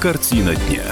Картина 0.00 0.54
дня. 0.54 0.84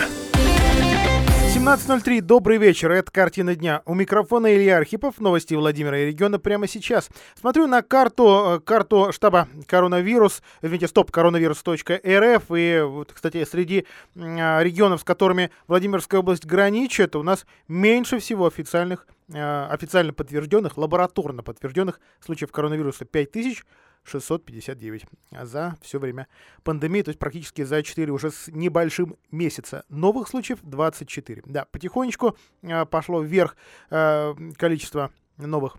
17.03. 1.54 2.22
Добрый 2.22 2.58
вечер. 2.58 2.90
Это 2.90 3.12
«Картина 3.12 3.54
дня». 3.54 3.82
У 3.86 3.94
микрофона 3.94 4.52
Илья 4.52 4.78
Архипов. 4.78 5.20
Новости 5.20 5.54
Владимира 5.54 5.96
и 6.00 6.06
региона 6.06 6.40
прямо 6.40 6.66
сейчас. 6.66 7.08
Смотрю 7.38 7.68
на 7.68 7.82
карту, 7.82 8.56
э, 8.56 8.60
карту 8.60 9.12
штаба 9.12 9.46
коронавирус, 9.68 10.42
извините, 10.60 10.88
стоп, 10.88 11.12
коронавирус.рф. 11.12 12.42
И, 12.50 12.80
вот, 12.84 13.12
кстати, 13.12 13.44
среди 13.44 13.86
э, 14.16 14.62
регионов, 14.64 15.02
с 15.02 15.04
которыми 15.04 15.52
Владимирская 15.68 16.18
область 16.18 16.44
граничит, 16.44 17.14
у 17.14 17.22
нас 17.22 17.46
меньше 17.68 18.18
всего 18.18 18.46
официальных, 18.46 19.06
э, 19.32 19.66
официально 19.70 20.12
подтвержденных, 20.12 20.76
лабораторно 20.76 21.44
подтвержденных 21.44 22.00
случаев 22.18 22.50
коронавируса 22.50 23.04
5000. 23.04 23.64
659 24.06 25.06
за 25.42 25.76
все 25.82 25.98
время 25.98 26.28
пандемии, 26.62 27.02
то 27.02 27.10
есть 27.10 27.18
практически 27.18 27.62
за 27.62 27.82
4 27.82 28.12
уже 28.12 28.30
с 28.30 28.48
небольшим 28.48 29.16
месяца. 29.30 29.84
Новых 29.88 30.28
случаев 30.28 30.60
24. 30.62 31.42
Да, 31.46 31.64
потихонечку 31.66 32.36
э, 32.62 32.86
пошло 32.86 33.20
вверх 33.20 33.56
э, 33.90 34.34
количество 34.56 35.10
новых 35.36 35.76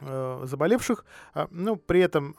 э, 0.00 0.42
заболевших, 0.44 1.04
но 1.50 1.76
при 1.76 2.00
этом 2.00 2.34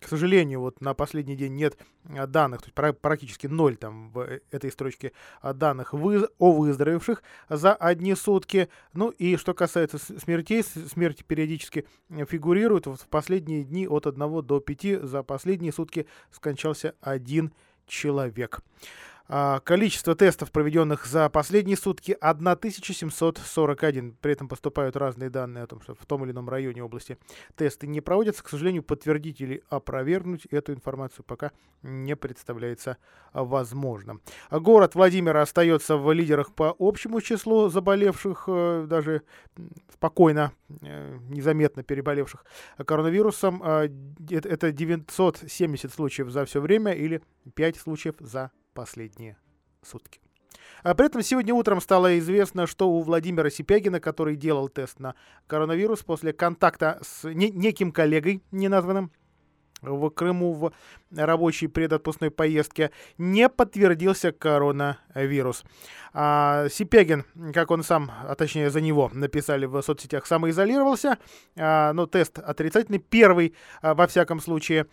к 0.00 0.08
сожалению, 0.08 0.60
вот 0.60 0.80
на 0.80 0.94
последний 0.94 1.36
день 1.36 1.54
нет 1.54 1.78
а, 2.04 2.26
данных, 2.26 2.62
то 2.62 2.70
есть 2.82 3.00
практически 3.00 3.46
ноль 3.46 3.76
там 3.76 4.10
в 4.10 4.20
э, 4.20 4.40
этой 4.50 4.70
строчке 4.70 5.12
а, 5.40 5.52
данных 5.52 5.94
о 5.94 6.52
выздоровевших 6.52 7.22
за 7.48 7.74
одни 7.74 8.14
сутки. 8.14 8.68
Ну 8.92 9.10
и 9.10 9.36
что 9.36 9.54
касается 9.54 9.98
смертей, 9.98 10.62
смерти 10.62 11.22
периодически 11.26 11.86
э, 12.10 12.24
фигурируют. 12.26 12.86
Вот 12.86 13.00
в 13.00 13.08
последние 13.08 13.64
дни 13.64 13.86
от 13.86 14.06
1 14.06 14.42
до 14.42 14.60
5 14.60 15.02
за 15.04 15.22
последние 15.22 15.72
сутки 15.72 16.06
скончался 16.30 16.94
один 17.00 17.52
человек. 17.86 18.60
А, 19.30 19.60
количество 19.60 20.14
тестов, 20.14 20.50
проведенных 20.50 21.04
за 21.04 21.28
последние 21.28 21.76
сутки, 21.76 22.16
1741. 22.18 24.16
При 24.22 24.32
этом 24.32 24.48
поступают 24.48 24.96
разные 24.96 25.28
данные 25.28 25.64
о 25.64 25.66
том, 25.66 25.82
что 25.82 25.94
в 25.94 26.06
том 26.06 26.24
или 26.24 26.32
ином 26.32 26.48
районе 26.48 26.82
области 26.82 27.18
тесты 27.54 27.86
не 27.86 28.00
проводятся. 28.00 28.42
К 28.42 28.48
сожалению, 28.48 28.82
подтвердить 28.82 29.42
или 29.42 29.62
опровергнуть 29.68 30.46
эту 30.46 30.72
информацию 30.72 31.26
пока 31.26 31.52
не 31.82 32.16
представляется 32.16 32.96
возможным. 33.34 34.22
Город 34.50 34.94
Владимир 34.94 35.36
остается 35.36 35.98
в 35.98 36.10
лидерах 36.12 36.54
по 36.54 36.74
общему 36.78 37.20
числу 37.20 37.68
заболевших, 37.68 38.44
э, 38.46 38.86
даже 38.88 39.22
спокойно, 39.92 40.52
э, 40.80 41.18
незаметно 41.28 41.82
переболевших 41.82 42.46
коронавирусом. 42.78 43.60
А, 43.62 43.88
это 44.30 44.72
970 44.72 45.92
случаев 45.92 46.30
за 46.30 46.46
все 46.46 46.62
время 46.62 46.92
или 46.92 47.20
5 47.54 47.76
случаев 47.76 48.14
за 48.20 48.50
последние 48.78 49.36
сутки. 49.82 50.20
А 50.84 50.94
при 50.94 51.06
этом 51.06 51.20
сегодня 51.22 51.52
утром 51.52 51.80
стало 51.80 52.16
известно, 52.20 52.68
что 52.68 52.88
у 52.88 53.02
Владимира 53.02 53.50
Сипягина, 53.50 53.98
который 53.98 54.36
делал 54.36 54.68
тест 54.68 55.00
на 55.00 55.16
коронавирус 55.48 56.04
после 56.04 56.32
контакта 56.32 57.00
с 57.02 57.28
не, 57.28 57.50
неким 57.50 57.90
коллегой 57.90 58.40
неназванным 58.52 59.10
в 59.82 60.10
Крыму 60.10 60.54
в 60.54 60.72
рабочей 61.10 61.66
предотпускной 61.66 62.30
поездке, 62.30 62.92
не 63.16 63.48
подтвердился 63.48 64.30
коронавирус. 64.30 65.64
А 66.12 66.68
Сипягин, 66.68 67.24
как 67.52 67.72
он 67.72 67.82
сам, 67.82 68.12
а 68.28 68.36
точнее 68.36 68.70
за 68.70 68.80
него 68.80 69.10
написали 69.12 69.66
в 69.66 69.82
соцсетях, 69.82 70.24
самоизолировался, 70.24 71.18
а, 71.56 71.92
но 71.94 72.06
тест 72.06 72.38
отрицательный, 72.38 73.00
первый 73.00 73.56
а, 73.82 73.94
во 73.94 74.06
всяком 74.06 74.38
случае. 74.38 74.86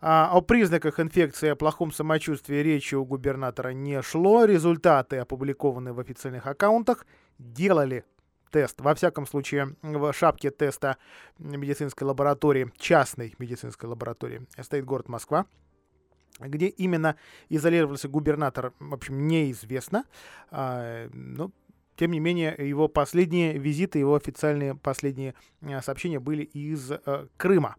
А, 0.00 0.30
о 0.32 0.40
признаках 0.40 1.00
инфекции, 1.00 1.48
о 1.48 1.56
плохом 1.56 1.92
самочувствии 1.92 2.56
речи 2.56 2.94
у 2.94 3.04
губернатора 3.04 3.70
не 3.70 4.02
шло. 4.02 4.44
Результаты, 4.44 5.16
опубликованные 5.18 5.92
в 5.92 6.00
официальных 6.00 6.46
аккаунтах, 6.46 7.06
делали 7.38 8.04
тест. 8.50 8.80
Во 8.80 8.94
всяком 8.94 9.26
случае, 9.26 9.76
в 9.82 10.12
шапке 10.12 10.50
теста 10.50 10.96
медицинской 11.38 12.06
лаборатории, 12.06 12.72
частной 12.78 13.34
медицинской 13.38 13.88
лаборатории, 13.88 14.46
стоит 14.60 14.84
город 14.84 15.08
Москва. 15.08 15.46
Где 16.38 16.66
именно 16.66 17.16
изолировался 17.48 18.08
губернатор, 18.08 18.74
в 18.78 18.92
общем, 18.92 19.26
неизвестно. 19.26 20.04
А, 20.50 21.08
ну, 21.12 21.50
тем 21.96 22.10
не 22.10 22.20
менее, 22.20 22.54
его 22.58 22.88
последние 22.88 23.56
визиты, 23.56 23.98
его 23.98 24.14
официальные 24.14 24.74
последние 24.74 25.34
а, 25.62 25.80
сообщения 25.80 26.20
были 26.20 26.42
из 26.42 26.90
э, 26.90 27.26
Крыма. 27.38 27.76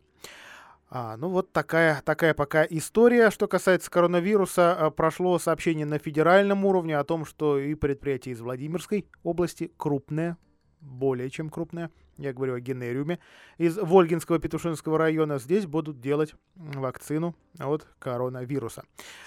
А, 0.89 1.17
ну 1.17 1.29
вот 1.29 1.51
такая, 1.51 2.01
такая 2.03 2.33
пока 2.33 2.63
история. 2.63 3.29
Что 3.29 3.47
касается 3.47 3.91
коронавируса, 3.91 4.73
а, 4.73 4.89
прошло 4.89 5.37
сообщение 5.37 5.85
на 5.85 5.99
федеральном 5.99 6.65
уровне 6.65 6.97
о 6.97 7.03
том, 7.03 7.25
что 7.25 7.59
и 7.59 7.75
предприятие 7.75 8.33
из 8.33 8.41
Владимирской 8.41 9.07
области 9.23 9.71
крупное, 9.75 10.37
более 10.79 11.29
чем 11.29 11.49
крупное, 11.49 11.91
я 12.17 12.33
говорю 12.33 12.55
о 12.55 12.59
генериуме, 12.59 13.19
из 13.57 13.77
Вольгинского 13.77 14.39
Петушинского 14.39 14.97
района. 14.97 15.39
Здесь 15.39 15.65
будут 15.65 15.99
делать 15.99 16.35
вакцину 16.55 17.35
от 17.59 17.87
коронавируса. 17.99 18.83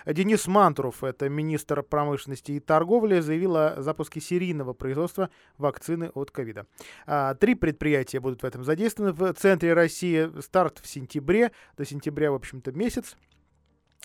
Денис 0.07 0.47
Мантуров, 0.47 1.05
это 1.05 1.29
министр 1.29 1.83
промышленности 1.83 2.53
и 2.53 2.61
торговли, 2.61 3.21
заявил 3.21 3.57
о 3.57 3.83
запуске 3.83 4.21
серийного 4.21 4.73
производства 4.73 5.31
вакцины 5.59 6.11
от 6.15 6.31
ковида. 6.31 6.67
А, 7.07 7.35
три 7.35 7.55
предприятия 7.55 8.21
будут 8.21 8.43
в 8.43 8.47
этом 8.47 8.65
задействованы. 8.65 9.13
В 9.13 9.33
центре 9.35 9.73
России 9.73 10.31
старт 10.41 10.81
в 10.83 10.87
сентябре, 10.87 11.53
до 11.77 11.85
сентября, 11.85 12.33
в 12.33 12.35
общем-то, 12.35 12.73
месяц. 12.73 13.17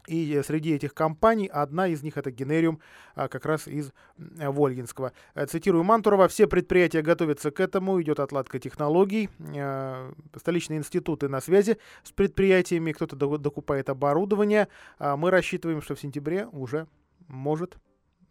И 0.07 0.41
среди 0.45 0.73
этих 0.73 0.93
компаний 0.93 1.47
одна 1.47 1.87
из 1.87 2.03
них 2.03 2.17
это 2.17 2.31
Генериум, 2.31 2.79
а, 3.15 3.27
как 3.27 3.45
раз 3.45 3.67
из 3.67 3.91
Вольгинского. 4.17 5.13
Э, 5.33 5.45
цитирую 5.45 5.83
Мантурова, 5.83 6.27
все 6.27 6.47
предприятия 6.47 7.01
готовятся 7.01 7.51
к 7.51 7.59
этому, 7.59 8.01
идет 8.01 8.19
отладка 8.19 8.59
технологий, 8.59 9.29
э, 9.39 10.13
столичные 10.35 10.79
институты 10.79 11.27
на 11.27 11.41
связи 11.41 11.77
с 12.03 12.11
предприятиями, 12.11 12.91
кто-то 12.91 13.15
докупает 13.37 13.89
оборудование. 13.89 14.67
А 14.99 15.17
мы 15.17 15.31
рассчитываем, 15.31 15.81
что 15.81 15.95
в 15.95 15.99
сентябре 15.99 16.47
уже 16.51 16.87
может 17.27 17.77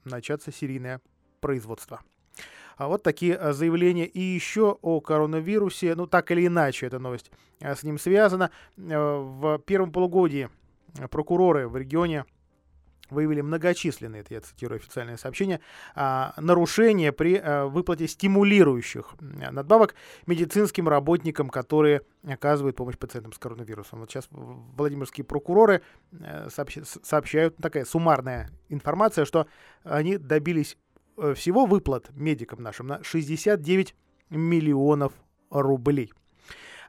начаться 0.05 0.53
серийное 0.53 1.01
производство. 1.41 2.01
А 2.77 2.89
вот 2.89 3.03
такие 3.03 3.37
э, 3.39 3.53
заявления. 3.53 4.07
И 4.07 4.21
еще 4.21 4.79
о 4.83 5.01
коронавирусе, 5.01 5.95
ну 5.95 6.07
так 6.07 6.31
или 6.31 6.47
иначе 6.47 6.87
эта 6.87 6.99
новость 6.99 7.31
с 7.61 7.83
ним 7.83 7.99
связана. 7.99 8.51
В 8.77 9.59
первом 9.65 9.93
полугодии 9.93 10.51
прокуроры 11.11 11.69
в 11.69 11.77
регионе 11.77 12.25
выявили 13.11 13.41
многочисленные, 13.41 14.21
это 14.23 14.35
я 14.35 14.41
цитирую 14.41 14.77
официальное 14.77 15.17
сообщение, 15.17 15.61
а, 15.95 16.35
нарушения 16.37 17.13
при 17.13 17.37
а, 17.37 17.67
выплате 17.67 18.09
стимулирующих 18.09 19.15
надбавок 19.21 19.95
медицинским 20.27 20.89
работникам, 20.89 21.49
которые 21.49 22.03
оказывают 22.27 22.77
помощь 22.77 22.97
пациентам 22.97 23.33
с 23.33 23.39
коронавирусом. 23.39 24.01
Вот 24.01 24.11
сейчас 24.11 24.29
Владимирские 24.31 25.25
прокуроры 25.25 25.83
э, 26.13 26.49
сообщают, 26.51 27.57
такая 27.57 27.85
суммарная 27.85 28.51
информация, 28.69 29.25
что 29.25 29.47
они 29.83 30.17
добились 30.17 30.77
э, 31.19 31.35
всего 31.35 31.67
выплат 31.67 32.11
медикам 32.15 32.63
нашим 32.63 32.87
на 32.87 33.03
69 33.03 33.95
миллионов 34.31 35.13
рублей. 35.51 36.13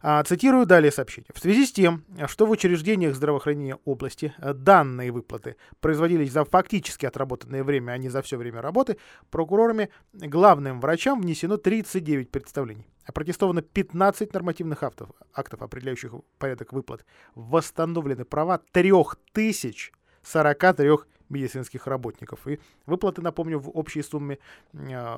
А, 0.02 0.24
цитирую 0.24 0.66
далее 0.66 0.92
сообщение. 0.92 1.30
В 1.34 1.40
связи 1.40 1.66
с 1.66 1.72
тем, 1.72 2.04
что 2.28 2.46
в 2.46 2.52
учреждениях 2.52 3.16
здравоохранения 3.16 3.78
области 3.86 4.34
э, 4.38 4.54
данные 4.54 5.12
выплаты 5.12 5.56
производились 5.80 6.32
за 6.32 6.46
фактически 6.46 7.06
отработанное 7.06 7.64
время, 7.64 7.94
а 7.94 7.98
не 7.98 8.10
за 8.10 8.22
все 8.22 8.38
время 8.38 8.62
работы, 8.62 8.98
прокурорами 9.30 9.90
главным 10.14 10.82
врачам 10.82 11.22
внесено 11.22 11.58
39 11.58 12.32
представлений. 12.32 12.88
Опротестовано 13.06 13.62
15 13.62 14.34
нормативных 14.34 14.84
актов, 14.84 15.10
актов 15.34 15.62
определяющих 15.62 16.14
порядок 16.40 16.74
выплат. 16.74 17.06
Восстановлены 17.36 18.26
права 18.26 18.60
3043 18.72 20.98
медицинских 21.30 21.88
работников. 21.88 22.48
И 22.48 22.60
выплаты, 22.86 23.22
напомню, 23.22 23.60
в 23.60 23.70
общей 23.70 24.02
сумме 24.02 24.40
э, 24.74 25.18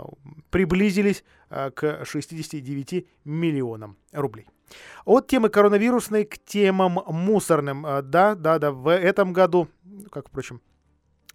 приблизились 0.49 1.23
э, 1.49 1.71
к 1.71 2.05
69 2.05 3.07
миллионам 3.25 3.97
рублей. 4.11 4.47
От 5.05 5.27
темы 5.27 5.49
коронавирусной 5.49 6.25
к 6.25 6.37
темам 6.39 6.99
мусорным. 7.07 7.85
Э, 7.85 8.01
да, 8.01 8.35
да, 8.35 8.59
да, 8.59 8.71
в 8.71 8.93
этом 8.93 9.33
году, 9.33 9.67
как, 10.11 10.29
впрочем, 10.29 10.61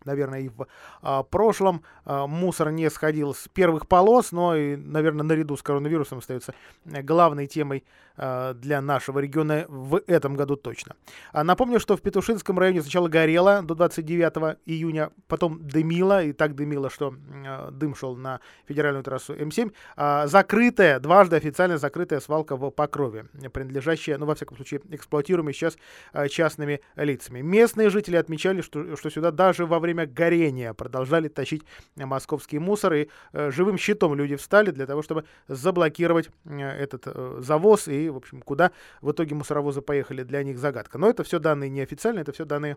наверное, 0.04 0.40
и 0.40 0.48
в 0.48 0.66
а, 1.02 1.22
прошлом 1.22 1.82
а, 2.04 2.26
мусор 2.26 2.70
не 2.70 2.88
сходил 2.90 3.34
с 3.34 3.48
первых 3.48 3.86
полос, 3.86 4.32
но 4.32 4.56
и, 4.56 4.76
наверное, 4.76 5.24
наряду 5.24 5.56
с 5.56 5.62
коронавирусом 5.62 6.18
остается 6.18 6.54
главной 6.84 7.46
темой 7.46 7.84
а, 8.16 8.54
для 8.54 8.80
нашего 8.80 9.18
региона 9.18 9.64
в 9.68 10.02
этом 10.06 10.34
году 10.34 10.56
точно. 10.56 10.96
А, 11.32 11.44
напомню, 11.44 11.80
что 11.80 11.96
в 11.96 12.02
Петушинском 12.02 12.58
районе 12.58 12.82
сначала 12.82 13.08
горело 13.08 13.62
до 13.62 13.74
29 13.74 14.58
июня, 14.66 15.10
потом 15.28 15.66
дымило, 15.66 16.22
и 16.22 16.32
так 16.32 16.54
дымило, 16.54 16.90
что 16.90 17.14
а, 17.46 17.70
дым 17.70 17.94
шел 17.94 18.16
на 18.16 18.40
федеральную 18.66 19.02
трассу 19.02 19.34
М7. 19.34 19.72
А, 19.96 20.26
закрытая, 20.26 21.00
дважды 21.00 21.36
официально 21.36 21.78
закрытая 21.78 22.20
свалка 22.20 22.56
в 22.56 22.70
Покрове, 22.70 23.26
принадлежащая, 23.52 24.18
ну, 24.18 24.26
во 24.26 24.34
всяком 24.34 24.56
случае, 24.56 24.80
эксплуатируемая 24.90 25.52
сейчас 25.52 25.76
а, 26.12 26.28
частными 26.28 26.80
лицами. 26.96 27.40
Местные 27.40 27.90
жители 27.90 28.16
отмечали, 28.16 28.60
что, 28.60 28.96
что 28.96 29.10
сюда 29.10 29.30
даже 29.30 29.66
во 29.66 29.78
время 29.78 29.91
время 29.92 30.06
горения 30.06 30.72
продолжали 30.74 31.28
тащить 31.28 31.62
московский 31.96 32.58
мусор, 32.58 32.94
и 32.94 33.08
живым 33.32 33.78
щитом 33.78 34.14
люди 34.14 34.36
встали 34.36 34.70
для 34.70 34.86
того, 34.86 35.02
чтобы 35.02 35.24
заблокировать 35.48 36.30
этот 36.44 37.06
завоз, 37.44 37.88
и, 37.88 38.08
в 38.08 38.16
общем, 38.16 38.42
куда 38.42 38.72
в 39.00 39.10
итоге 39.12 39.34
мусоровозы 39.34 39.82
поехали, 39.82 40.22
для 40.22 40.42
них 40.42 40.58
загадка. 40.58 40.98
Но 40.98 41.08
это 41.08 41.22
все 41.24 41.38
данные 41.38 41.70
неофициальные, 41.70 42.22
это 42.22 42.32
все 42.32 42.44
данные 42.44 42.76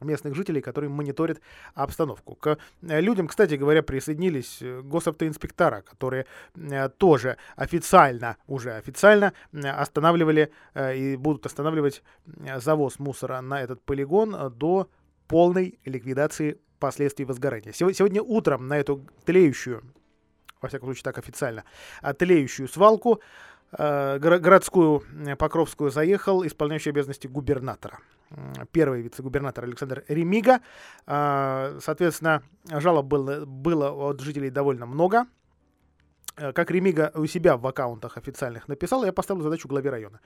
местных 0.00 0.34
жителей, 0.34 0.60
которые 0.60 0.90
мониторят 0.90 1.40
обстановку. 1.74 2.34
К 2.34 2.58
э, 2.82 3.00
людям, 3.00 3.28
кстати 3.28 3.54
говоря, 3.54 3.82
присоединились 3.82 4.58
э, 4.60 4.80
госавтоинспектора, 4.82 5.82
которые 5.82 6.26
э, 6.54 6.88
тоже 6.90 7.36
официально, 7.56 8.36
уже 8.46 8.72
официально 8.72 9.32
останавливали 9.52 10.52
и 10.76 11.16
будут 11.16 11.46
останавливать 11.46 12.02
завоз 12.56 12.98
мусора 12.98 13.40
на 13.40 13.62
этот 13.62 13.82
полигон 13.82 14.52
до 14.56 14.88
полной 15.28 15.78
ликвидации 15.84 16.58
последствий 16.78 17.24
возгорания. 17.24 17.72
Сегодня 17.72 18.22
утром 18.22 18.68
на 18.68 18.78
эту 18.78 19.06
тлеющую, 19.24 19.82
во 20.60 20.68
всяком 20.68 20.88
случае 20.88 21.04
так 21.04 21.18
официально, 21.18 21.64
тлеющую 22.18 22.68
свалку 22.68 23.20
городскую 23.70 25.02
Покровскую 25.38 25.90
заехал 25.90 26.46
исполняющий 26.46 26.88
обязанности 26.88 27.26
губернатора 27.26 28.00
первый 28.72 29.02
вице-губернатор 29.02 29.64
Александр 29.64 30.04
Ремига. 30.08 30.60
А, 31.06 31.78
соответственно, 31.80 32.42
жалоб 32.70 33.06
было, 33.06 33.44
было 33.44 33.90
от 33.90 34.20
жителей 34.20 34.50
довольно 34.50 34.86
много. 34.86 35.26
Э, 36.36 36.52
как 36.52 36.70
Ремига 36.70 37.10
у 37.14 37.26
себя 37.26 37.56
в 37.56 37.66
аккаунтах 37.66 38.16
официальных 38.16 38.68
написал, 38.68 39.04
я 39.04 39.12
поставил 39.12 39.42
задачу 39.42 39.68
главе 39.68 39.90
района 39.90 40.20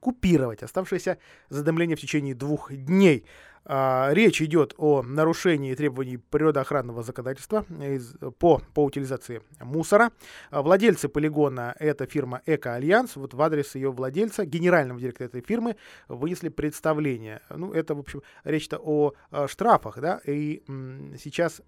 купировать 0.00 0.62
оставшееся 0.62 1.16
задымление 1.48 1.96
в 1.96 2.00
течение 2.00 2.34
двух 2.34 2.70
дней. 2.70 3.24
А, 3.66 4.10
речь 4.12 4.42
идет 4.42 4.74
о 4.76 5.02
нарушении 5.02 5.74
требований 5.74 6.18
природоохранного 6.18 7.02
законодательства 7.02 7.64
из, 7.80 8.14
по, 8.38 8.60
по 8.74 8.84
утилизации 8.84 9.42
мусора. 9.60 10.10
А, 10.50 10.62
владельцы 10.62 11.08
полигона— 11.08 11.74
это 11.78 12.06
фирма 12.06 12.42
«Эко-Альянс». 12.46 13.16
Вот 13.16 13.34
в 13.34 13.40
адрес 13.40 13.74
ее 13.74 13.90
владельца, 13.90 14.44
генерального 14.44 15.00
директора 15.00 15.28
этой 15.28 15.40
фирмы, 15.40 15.76
вынесли 16.08 16.50
представление. 16.50 17.40
Ну, 17.48 17.72
это, 17.72 17.94
в 17.94 18.00
общем, 18.00 18.22
речь-то 18.44 18.78
о, 18.78 19.14
о 19.30 19.48
штрафах, 19.48 19.98
да, 19.98 20.20
и 20.26 20.62
м, 20.68 21.14
сейчас 21.18 21.62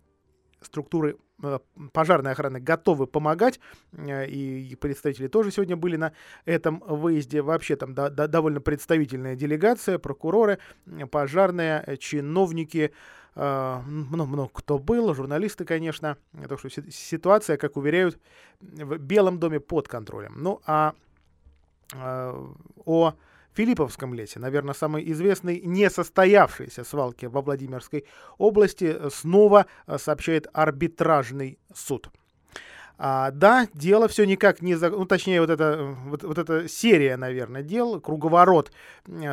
структуры 0.61 1.17
э, 1.43 1.58
пожарной 1.93 2.32
охраны 2.32 2.61
готовы 2.61 3.06
помогать, 3.06 3.61
э, 3.93 4.26
и 4.26 4.75
представители 4.76 5.29
тоже 5.29 5.50
сегодня 5.50 5.76
были 5.76 5.97
на 5.97 6.12
этом 6.44 6.82
выезде. 6.87 7.43
Вообще 7.43 7.76
там 7.76 7.94
да, 7.94 8.11
да, 8.11 8.26
довольно 8.26 8.61
представительная 8.61 9.37
делегация, 9.37 9.99
прокуроры, 9.99 10.58
пожарные, 11.11 11.82
э, 11.87 11.97
чиновники, 11.97 12.93
много, 13.35 14.25
много 14.25 14.50
кто 14.50 14.79
был, 14.79 15.12
журналисты, 15.12 15.67
конечно. 15.67 16.17
Так 16.49 16.59
что 16.59 16.70
ситуация, 16.70 17.59
как 17.59 17.76
уверяют, 17.76 18.19
в 18.61 18.97
Белом 18.97 19.38
доме 19.38 19.61
под 19.61 19.88
контролем. 19.88 20.37
Ну 20.38 20.62
а 20.64 20.94
о 21.94 23.12
Филипповском 23.56 24.12
лесе, 24.12 24.38
наверное, 24.38 24.75
самой 24.75 25.11
известной 25.12 25.61
несостоявшейся 25.64 26.85
свалки 26.85 27.25
во 27.25 27.41
Владимирской 27.41 28.05
области, 28.37 28.97
снова 29.08 29.67
э, 29.87 29.97
сообщает 29.99 30.47
арбитражный 30.53 31.58
суд. 31.75 32.11
А, 32.98 33.31
да, 33.31 33.69
дело 33.75 34.08
все 34.08 34.25
никак 34.25 34.62
не... 34.62 34.75
За... 34.75 34.90
Ну, 34.90 35.04
точнее, 35.04 35.40
вот 35.40 35.50
эта, 35.50 35.96
вот, 36.06 36.22
вот 36.22 36.38
эта 36.38 36.69
серия, 36.69 37.16
наверное, 37.16 37.62
дел, 37.62 38.00
круговорот 38.00 38.72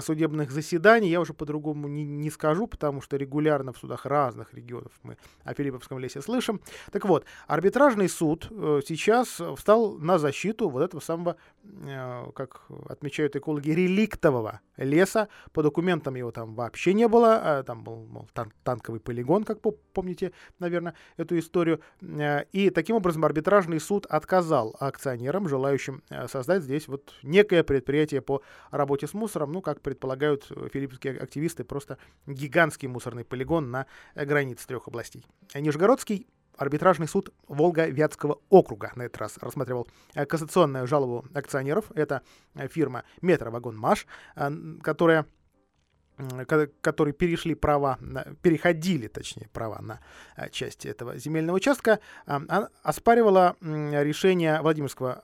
судебных 0.01 0.51
заседаний, 0.51 1.09
я 1.09 1.21
уже 1.21 1.33
по-другому 1.33 1.87
не, 1.87 2.05
не 2.05 2.29
скажу, 2.29 2.67
потому 2.67 3.01
что 3.01 3.17
регулярно 3.17 3.73
в 3.73 3.77
судах 3.77 4.05
разных 4.05 4.53
регионов 4.53 4.91
мы 5.01 5.17
о 5.43 5.53
Филипповском 5.53 5.99
лесе 5.99 6.21
слышим. 6.21 6.61
Так 6.91 7.05
вот, 7.05 7.25
арбитражный 7.47 8.09
суд 8.09 8.47
э, 8.51 8.81
сейчас 8.85 9.41
встал 9.57 9.97
на 9.97 10.19
защиту 10.19 10.69
вот 10.69 10.83
этого 10.83 10.99
самого, 10.99 11.37
э, 11.63 12.31
как 12.35 12.65
отмечают 12.87 13.35
экологи, 13.35 13.71
реликтового 13.71 14.59
леса. 14.77 15.29
По 15.53 15.63
документам 15.63 16.15
его 16.15 16.31
там 16.31 16.55
вообще 16.55 16.93
не 16.93 17.07
было, 17.07 17.39
а 17.41 17.63
там 17.63 17.83
был 17.83 18.05
мол, 18.05 18.27
тан 18.33 18.51
танковый 18.63 18.99
полигон, 18.99 19.43
как 19.43 19.59
помните, 19.93 20.33
наверное, 20.59 20.95
эту 21.17 21.37
историю. 21.39 21.81
Э, 22.01 22.43
и 22.51 22.69
таким 22.69 22.97
образом 22.97 23.23
арбитраж 23.25 23.52
арбитражный 23.53 23.79
суд 23.79 24.07
отказал 24.07 24.75
акционерам, 24.79 25.47
желающим 25.47 26.01
э, 26.09 26.27
создать 26.27 26.63
здесь 26.63 26.87
вот 26.87 27.13
некое 27.21 27.63
предприятие 27.63 28.21
по 28.21 28.41
работе 28.71 29.05
с 29.05 29.13
мусором, 29.13 29.51
ну, 29.51 29.61
как 29.61 29.79
предполагают 29.81 30.45
филиппинские 30.71 31.19
активисты, 31.19 31.63
просто 31.63 31.99
гигантский 32.25 32.87
мусорный 32.87 33.23
полигон 33.23 33.69
на 33.69 33.85
границе 34.15 34.65
трех 34.65 34.87
областей. 34.87 35.23
Нижегородский 35.53 36.27
арбитражный 36.57 37.07
суд 37.07 37.31
Волга-Вятского 37.47 38.39
округа 38.49 38.91
на 38.95 39.03
этот 39.03 39.17
раз 39.17 39.37
рассматривал 39.39 39.87
э, 40.15 40.25
кассационную 40.25 40.87
жалобу 40.87 41.25
акционеров. 41.35 41.91
Это 41.93 42.23
э, 42.55 42.67
фирма 42.67 43.03
Метровагон 43.21 43.77
Маш, 43.77 44.07
которая 44.81 45.27
которые 46.81 47.13
перешли 47.13 47.55
права, 47.55 47.97
переходили, 48.41 49.07
точнее, 49.07 49.49
права 49.51 49.81
на 49.81 49.99
э, 50.35 50.49
часть 50.49 50.85
этого 50.85 51.17
земельного 51.17 51.57
участка, 51.57 51.99
а, 52.25 52.69
оспаривала 52.83 53.55
решение 53.61 54.61
Владимирского 54.61 55.23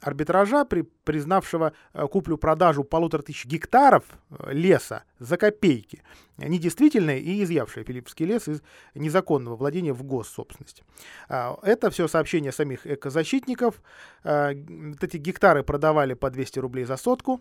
арбитража, 0.00 0.64
при, 0.64 0.82
признавшего 0.82 1.72
куплю-продажу 1.92 2.84
полутора 2.84 3.22
тысяч 3.22 3.46
гектаров 3.46 4.04
э, 4.30 4.52
леса 4.52 5.04
за 5.18 5.38
копейки, 5.38 6.02
недействительное 6.36 7.18
и 7.18 7.42
изъявшее 7.42 7.84
Филиппский 7.84 8.26
лес 8.26 8.46
из 8.46 8.62
незаконного 8.94 9.56
владения 9.56 9.94
в 9.94 10.02
госсобственность. 10.02 10.82
А, 11.28 11.58
это 11.62 11.90
все 11.90 12.08
сообщения 12.08 12.52
самих 12.52 12.86
экозащитников. 12.86 13.80
Эти 14.22 15.16
гектары 15.16 15.62
продавали 15.62 16.14
по 16.14 16.30
200 16.30 16.58
рублей 16.58 16.84
за 16.84 16.96
сотку, 16.96 17.40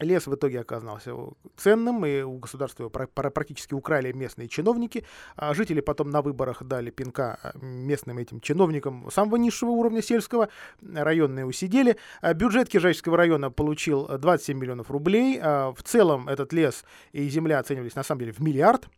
Лес 0.00 0.26
в 0.26 0.34
итоге 0.34 0.60
оказался 0.60 1.14
ценным, 1.56 2.04
и 2.06 2.22
у 2.22 2.38
государства 2.38 2.84
его 2.84 2.90
практически 2.90 3.74
украли 3.74 4.12
местные 4.12 4.48
чиновники. 4.48 5.04
А 5.36 5.54
жители 5.54 5.80
потом 5.80 6.10
на 6.10 6.22
выборах 6.22 6.62
дали 6.62 6.90
пинка 6.90 7.38
а, 7.42 7.52
местным 7.58 8.18
этим 8.18 8.40
чиновникам 8.40 9.10
самого 9.10 9.36
низшего 9.36 9.70
уровня 9.70 10.02
сельского. 10.02 10.48
Районные 10.82 11.46
усидели. 11.46 11.96
А 12.20 12.34
бюджет 12.34 12.68
Киржачского 12.68 13.16
района 13.16 13.50
получил 13.50 14.06
27 14.06 14.58
миллионов 14.58 14.90
рублей. 14.90 15.38
В 15.40 15.78
целом 15.84 16.28
этот 16.28 16.52
лес 16.52 16.84
и 17.12 17.28
земля 17.28 17.58
оценивались 17.58 17.94
на 17.94 18.02
самом 18.02 18.20
деле 18.20 18.32
в 18.32 18.40
миллиард. 18.40 18.88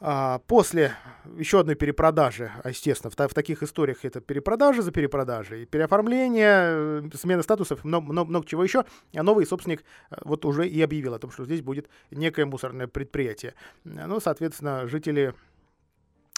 А, 0.00 0.38
после 0.46 0.94
еще 1.36 1.60
одной 1.60 1.74
перепродажи, 1.74 2.52
а, 2.62 2.68
естественно, 2.68 3.10
в, 3.10 3.16
в 3.16 3.34
таких 3.34 3.64
историях 3.64 4.04
это 4.04 4.20
перепродажа 4.20 4.82
за 4.82 4.92
перепродажей, 4.92 5.66
переоформление, 5.66 7.02
э, 7.02 7.02
смена 7.14 7.42
статусов, 7.42 7.82
много, 7.84 8.12
много, 8.12 8.28
много 8.28 8.46
чего 8.46 8.62
еще, 8.62 8.84
а 9.12 9.22
новый 9.24 9.44
собственник 9.44 9.82
э, 10.10 10.16
вот 10.24 10.44
уже 10.44 10.68
и 10.68 10.80
объявил 10.82 11.14
о 11.14 11.18
том, 11.18 11.32
что 11.32 11.44
здесь 11.44 11.62
будет 11.62 11.88
некое 12.12 12.46
мусорное 12.46 12.86
предприятие. 12.86 13.54
Ну, 13.82 14.20
соответственно, 14.20 14.86
жители 14.86 15.34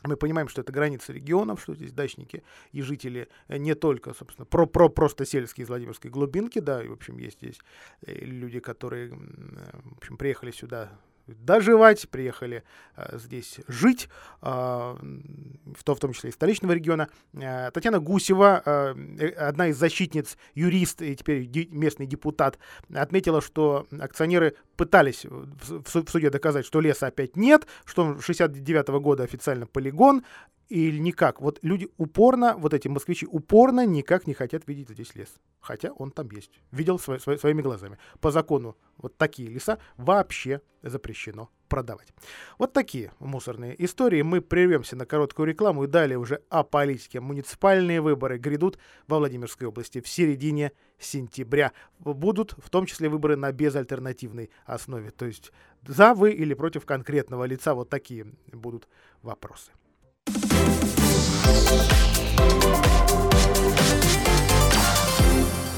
мы 0.04 0.16
понимаем, 0.16 0.48
что 0.48 0.62
это 0.62 0.72
граница 0.72 1.12
регионов, 1.12 1.60
что 1.60 1.74
здесь 1.74 1.92
дачники 1.92 2.42
и 2.72 2.80
жители 2.80 3.28
э, 3.48 3.58
не 3.58 3.74
только, 3.74 4.14
собственно, 4.14 4.46
про, 4.46 4.64
про 4.64 4.88
просто 4.88 5.26
сельские 5.26 5.64
из 5.64 5.68
Владимирской 5.68 6.10
глубинки, 6.10 6.60
да, 6.60 6.82
и, 6.82 6.88
в 6.88 6.92
общем, 6.92 7.18
есть 7.18 7.36
здесь 7.36 7.58
люди, 8.06 8.58
которые, 8.58 9.10
в 9.10 9.98
общем, 9.98 10.16
приехали 10.16 10.50
сюда 10.50 10.98
доживать, 11.38 12.08
приехали 12.08 12.62
э, 12.96 13.18
здесь 13.18 13.60
жить, 13.68 14.08
э, 14.42 14.46
в, 14.46 15.84
то, 15.84 15.94
в 15.94 16.00
том 16.00 16.12
числе 16.12 16.30
и 16.30 16.32
столичного 16.32 16.72
региона. 16.72 17.08
Э, 17.34 17.70
Татьяна 17.72 18.00
Гусева, 18.00 18.62
э, 18.64 18.94
э 19.18 19.28
одна 19.30 19.68
из 19.68 19.78
защитниц, 19.78 20.36
юрист 20.54 21.02
и 21.02 21.14
теперь 21.16 21.48
местный 21.70 22.06
депутат, 22.06 22.58
отметила, 22.94 23.40
что 23.40 23.86
акционеры 23.98 24.56
пытались 24.76 25.24
в, 25.24 25.82
в 25.84 26.10
суде 26.10 26.30
доказать, 26.30 26.66
что 26.66 26.80
леса 26.80 27.06
опять 27.06 27.36
нет, 27.36 27.66
что 27.84 28.20
69 28.20 28.88
-го 28.88 29.00
года 29.00 29.24
официально 29.24 29.66
полигон, 29.66 30.24
или 30.70 30.98
никак. 30.98 31.40
Вот 31.40 31.58
люди 31.62 31.88
упорно, 31.98 32.56
вот 32.56 32.72
эти 32.72 32.88
москвичи 32.88 33.26
упорно 33.26 33.84
никак 33.84 34.26
не 34.26 34.34
хотят 34.34 34.66
видеть 34.66 34.88
здесь 34.88 35.14
лес. 35.16 35.28
Хотя 35.60 35.92
он 35.92 36.12
там 36.12 36.30
есть. 36.30 36.52
Видел 36.70 36.98
сво 36.98 37.18
сво 37.18 37.36
своими 37.36 37.60
глазами. 37.60 37.98
По 38.20 38.30
закону 38.30 38.76
вот 38.96 39.16
такие 39.18 39.48
леса 39.48 39.78
вообще 39.96 40.62
запрещено 40.82 41.50
продавать. 41.68 42.08
Вот 42.56 42.72
такие 42.72 43.12
мусорные 43.18 43.74
истории. 43.84 44.22
Мы 44.22 44.40
прервемся 44.40 44.96
на 44.96 45.06
короткую 45.06 45.46
рекламу 45.46 45.84
и 45.84 45.86
далее 45.88 46.18
уже 46.18 46.42
о 46.48 46.62
политике. 46.62 47.20
Муниципальные 47.20 48.00
выборы 48.00 48.38
грядут 48.38 48.78
во 49.08 49.18
Владимирской 49.18 49.66
области 49.66 50.00
в 50.00 50.08
середине 50.08 50.72
сентября. 50.98 51.72
Будут 51.98 52.52
в 52.52 52.70
том 52.70 52.86
числе 52.86 53.08
выборы 53.08 53.36
на 53.36 53.50
безальтернативной 53.52 54.50
основе. 54.66 55.10
То 55.10 55.26
есть 55.26 55.52
за 55.86 56.14
вы 56.14 56.30
или 56.30 56.54
против 56.54 56.86
конкретного 56.86 57.44
лица. 57.44 57.74
Вот 57.74 57.88
такие 57.88 58.26
будут 58.52 58.88
вопросы. 59.22 59.72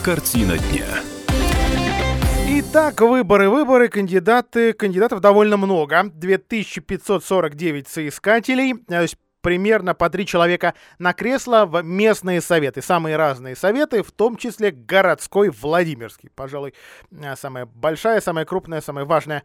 Картина 0.03 0.59
дня. 0.59 0.87
Итак, 2.49 3.01
выборы, 3.01 3.49
выборы, 3.49 3.89
кандидаты, 3.89 4.73
кандидатов 4.73 5.21
довольно 5.21 5.57
много. 5.57 6.11
2549 6.13 7.89
соискателей, 7.89 8.75
примерно 9.43 9.95
по 9.95 10.09
три 10.09 10.25
человека 10.25 10.75
на 10.99 11.13
кресло 11.13 11.67
в 11.67 11.83
местные 11.83 12.41
советы. 12.41 12.81
Самые 12.81 13.17
разные 13.17 13.57
советы, 13.57 14.03
в 14.03 14.13
том 14.13 14.37
числе 14.37 14.71
городской 14.71 15.51
Владимирский. 15.51 16.31
Пожалуй, 16.35 16.73
э, 17.11 17.37
самая 17.37 17.67
большая, 17.67 18.21
самая 18.21 18.45
крупная, 18.45 18.81
самая 18.81 19.05
важная. 19.05 19.43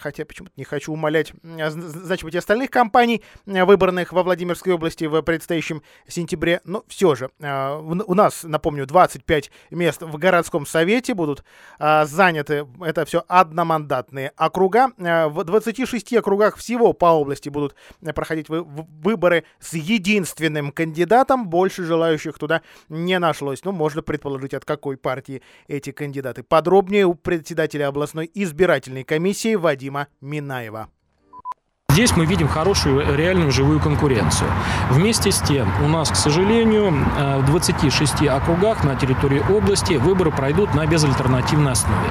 Хотя 0.00 0.24
почему-то 0.26 0.52
не 0.56 0.64
хочу 0.64 0.92
умолять 0.92 1.32
э, 1.42 1.70
значимость 1.70 2.36
остальных 2.36 2.70
компаний, 2.70 3.22
э, 3.46 3.64
выбранных 3.64 4.12
во 4.12 4.22
Владимирской 4.22 4.74
области 4.74 5.04
в 5.04 5.22
предстоящем 5.22 5.82
сентябре. 6.06 6.60
Но 6.64 6.84
все 6.88 7.14
же, 7.14 7.30
у 7.38 8.14
нас, 8.14 8.42
напомню, 8.42 8.86
25 8.86 9.50
мест 9.70 10.02
в 10.02 10.18
городском 10.18 10.66
совете 10.66 11.14
будут 11.14 11.44
заняты. 11.78 12.66
Это 12.80 13.04
все 13.04 13.24
одномандатные 13.28 14.32
округа. 14.36 14.88
В 14.96 15.44
26 15.44 16.14
округах 16.14 16.56
всего 16.56 16.92
по 16.92 17.06
области 17.06 17.48
будут 17.48 17.76
проходить 18.14 18.48
выборы 18.48 19.27
выборы 19.28 19.44
с 19.60 19.74
единственным 19.74 20.72
кандидатом. 20.72 21.48
Больше 21.48 21.84
желающих 21.84 22.38
туда 22.38 22.62
не 22.88 23.18
нашлось. 23.18 23.64
Ну, 23.64 23.72
можно 23.72 24.02
предположить, 24.02 24.54
от 24.54 24.64
какой 24.64 24.96
партии 24.96 25.42
эти 25.68 25.92
кандидаты. 25.92 26.42
Подробнее 26.42 27.04
у 27.06 27.14
председателя 27.14 27.88
областной 27.88 28.30
избирательной 28.34 29.04
комиссии 29.04 29.54
Вадима 29.54 30.08
Минаева. 30.20 30.88
Здесь 31.90 32.16
мы 32.16 32.26
видим 32.26 32.48
хорошую 32.48 33.16
реальную 33.16 33.50
живую 33.50 33.80
конкуренцию. 33.80 34.50
Вместе 34.90 35.32
с 35.32 35.40
тем, 35.40 35.68
у 35.84 35.88
нас, 35.88 36.10
к 36.10 36.16
сожалению, 36.16 36.92
э, 37.18 37.38
в 37.40 37.46
26 37.46 38.28
округах 38.28 38.84
на 38.84 38.94
территории 38.94 39.42
области 39.50 39.94
выборы 39.94 40.30
пройдут 40.30 40.74
на 40.74 40.86
безальтернативной 40.86 41.72
основе. 41.72 42.08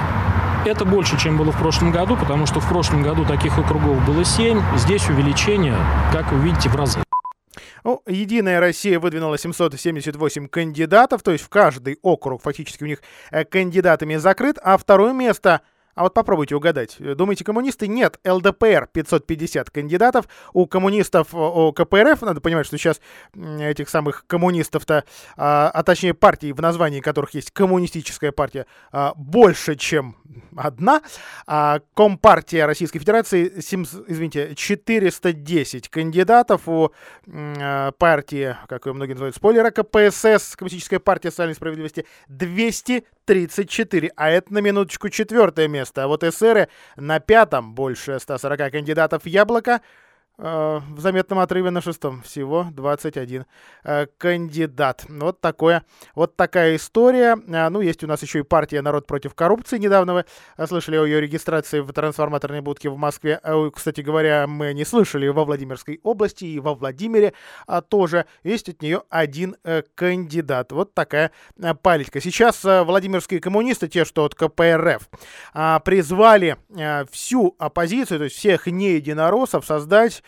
Это 0.64 0.84
больше, 0.84 1.18
чем 1.18 1.38
было 1.38 1.52
в 1.52 1.58
прошлом 1.58 1.92
году, 1.92 2.16
потому 2.16 2.44
что 2.44 2.60
в 2.60 2.68
прошлом 2.68 3.02
году 3.02 3.24
таких 3.24 3.58
округов 3.58 4.04
было 4.04 4.24
7. 4.24 4.60
Здесь 4.76 5.08
увеличение, 5.08 5.76
как 6.12 6.30
вы 6.32 6.40
видите, 6.40 6.68
в 6.68 6.76
разы. 6.76 7.07
Ну, 7.84 8.02
Единая 8.06 8.60
Россия 8.60 8.98
выдвинула 8.98 9.38
778 9.38 10.48
кандидатов, 10.48 11.22
то 11.22 11.32
есть 11.32 11.44
в 11.44 11.48
каждый 11.48 11.98
округ 12.02 12.42
фактически 12.42 12.84
у 12.84 12.86
них 12.86 13.02
э, 13.30 13.44
кандидатами 13.44 14.16
закрыт, 14.16 14.58
а 14.62 14.76
второе 14.76 15.12
место– 15.12 15.62
а 15.98 16.04
вот 16.04 16.14
попробуйте 16.14 16.54
угадать. 16.54 16.96
Думаете, 17.00 17.42
коммунисты? 17.42 17.88
Нет. 17.88 18.20
ЛДПР 18.24 18.88
550 18.92 19.68
кандидатов. 19.68 20.28
У 20.52 20.64
коммунистов, 20.66 21.34
у 21.34 21.72
КПРФ, 21.72 22.22
надо 22.22 22.40
понимать, 22.40 22.66
что 22.66 22.78
сейчас 22.78 23.00
этих 23.34 23.88
самых 23.88 24.24
коммунистов-то, 24.28 25.02
а, 25.36 25.72
а 25.74 25.82
точнее 25.82 26.14
партий, 26.14 26.52
в 26.52 26.60
названии 26.60 27.00
которых 27.00 27.34
есть 27.34 27.50
коммунистическая 27.50 28.30
партия, 28.30 28.66
а, 28.92 29.12
больше, 29.16 29.74
чем 29.74 30.14
одна. 30.56 31.02
А 31.48 31.80
Компартия 31.94 32.66
Российской 32.66 33.00
Федерации, 33.00 33.60
7, 33.60 33.84
извините, 34.06 34.54
410 34.54 35.88
кандидатов. 35.88 36.68
У 36.68 36.92
а, 37.26 37.90
партии, 37.90 38.56
как 38.68 38.86
ее 38.86 38.92
многие 38.92 39.14
называют, 39.14 39.34
спойлера, 39.34 39.72
КПСС, 39.72 40.54
Коммунистическая 40.54 41.00
партия 41.00 41.30
социальной 41.30 41.56
справедливости, 41.56 42.06
234. 42.28 44.12
А 44.14 44.30
это 44.30 44.54
на 44.54 44.58
минуточку 44.58 45.08
четвертое 45.08 45.66
место 45.66 45.87
место. 45.88 46.04
А 46.04 46.06
вот 46.06 46.24
эсеры 46.24 46.68
на 46.96 47.20
пятом 47.20 47.74
больше 47.74 48.18
140 48.18 48.72
кандидатов 48.72 49.26
яблоко. 49.26 49.80
Э, 50.40 50.80
в 50.90 51.00
заметном 51.00 51.40
отрыве 51.40 51.70
на 51.70 51.80
шестом 51.80 52.22
всего 52.22 52.68
21 52.70 53.44
э, 53.82 54.06
кандидат. 54.18 55.04
Вот, 55.08 55.40
такое, 55.40 55.82
вот 56.14 56.36
такая 56.36 56.76
история. 56.76 57.36
А, 57.52 57.68
ну, 57.70 57.80
есть 57.80 58.04
у 58.04 58.06
нас 58.06 58.22
еще 58.22 58.38
и 58.38 58.42
партия 58.42 58.80
«Народ 58.80 59.08
против 59.08 59.34
коррупции». 59.34 59.78
Недавно 59.78 60.14
вы 60.14 60.24
э, 60.56 60.66
слышали 60.68 60.96
о 60.96 61.04
ее 61.04 61.20
регистрации 61.20 61.80
в 61.80 61.92
трансформаторной 61.92 62.60
будке 62.60 62.88
в 62.88 62.96
Москве. 62.96 63.40
Кстати 63.74 64.00
говоря, 64.00 64.46
мы 64.46 64.72
не 64.74 64.84
слышали 64.84 65.26
во 65.26 65.44
Владимирской 65.44 65.98
области 66.04 66.44
и 66.44 66.60
во 66.60 66.74
Владимире 66.74 67.32
а 67.66 67.80
тоже. 67.80 68.26
Есть 68.44 68.68
от 68.68 68.80
нее 68.80 69.02
один 69.10 69.56
кандидат. 69.96 70.70
Вот 70.70 70.94
такая 70.94 71.32
политика. 71.82 72.20
Сейчас 72.20 72.62
владимирские 72.62 73.40
коммунисты, 73.40 73.88
те, 73.88 74.04
что 74.04 74.24
от 74.24 74.34
КПРФ, 74.36 75.08
призвали 75.84 76.56
всю 77.10 77.56
оппозицию, 77.58 78.18
то 78.18 78.24
есть 78.24 78.36
всех 78.36 78.66
не 78.66 78.92
единороссов, 78.92 79.66
создать 79.66 80.22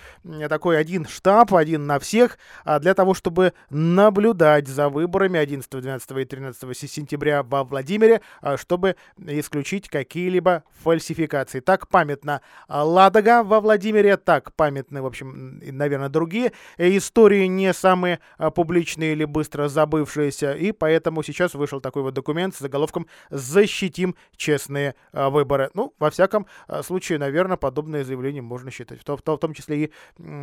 такой 0.49 0.79
один 0.79 1.07
штаб, 1.07 1.55
один 1.55 1.87
на 1.87 1.99
всех, 1.99 2.39
а, 2.65 2.79
для 2.79 2.95
того, 2.95 3.15
чтобы 3.15 3.53
наблюдать 3.71 4.69
за 4.69 4.89
выборами 4.89 5.39
11, 5.39 5.71
12 5.71 6.11
и 6.19 6.25
13 6.25 6.89
сентября 6.89 7.43
во 7.43 7.65
Владимире, 7.65 8.21
а, 8.41 8.57
чтобы 8.57 8.97
исключить 9.27 9.89
какие-либо 9.89 10.65
фальсификации. 10.83 11.61
Так 11.61 11.89
памятна 11.89 12.41
Ладога 12.69 13.43
во 13.43 13.61
Владимире, 13.61 14.17
так 14.17 14.53
памятны, 14.55 15.03
в 15.03 15.07
общем, 15.07 15.61
наверное, 15.63 16.09
другие 16.09 16.53
истории 16.79 17.47
не 17.47 17.73
самые 17.73 18.21
а, 18.39 18.51
публичные 18.51 19.13
или 19.13 19.25
быстро 19.25 19.69
забывшиеся, 19.69 20.53
и 20.53 20.73
поэтому 20.73 21.23
сейчас 21.23 21.55
вышел 21.55 21.81
такой 21.81 22.03
вот 22.03 22.15
документ 22.15 22.55
с 22.55 22.59
заголовком 22.59 23.07
«Защитим 23.31 24.15
честные 24.37 24.95
выборы». 25.13 25.71
Ну, 25.75 25.95
во 25.99 26.11
всяком 26.11 26.47
случае, 26.83 27.19
наверное, 27.19 27.57
подобное 27.57 28.05
заявление 28.05 28.43
можно 28.43 28.71
считать, 28.71 29.01
в 29.01 29.05
том, 29.05 29.17
в 29.17 29.39
том 29.39 29.55
числе 29.55 29.85
и 29.85 29.90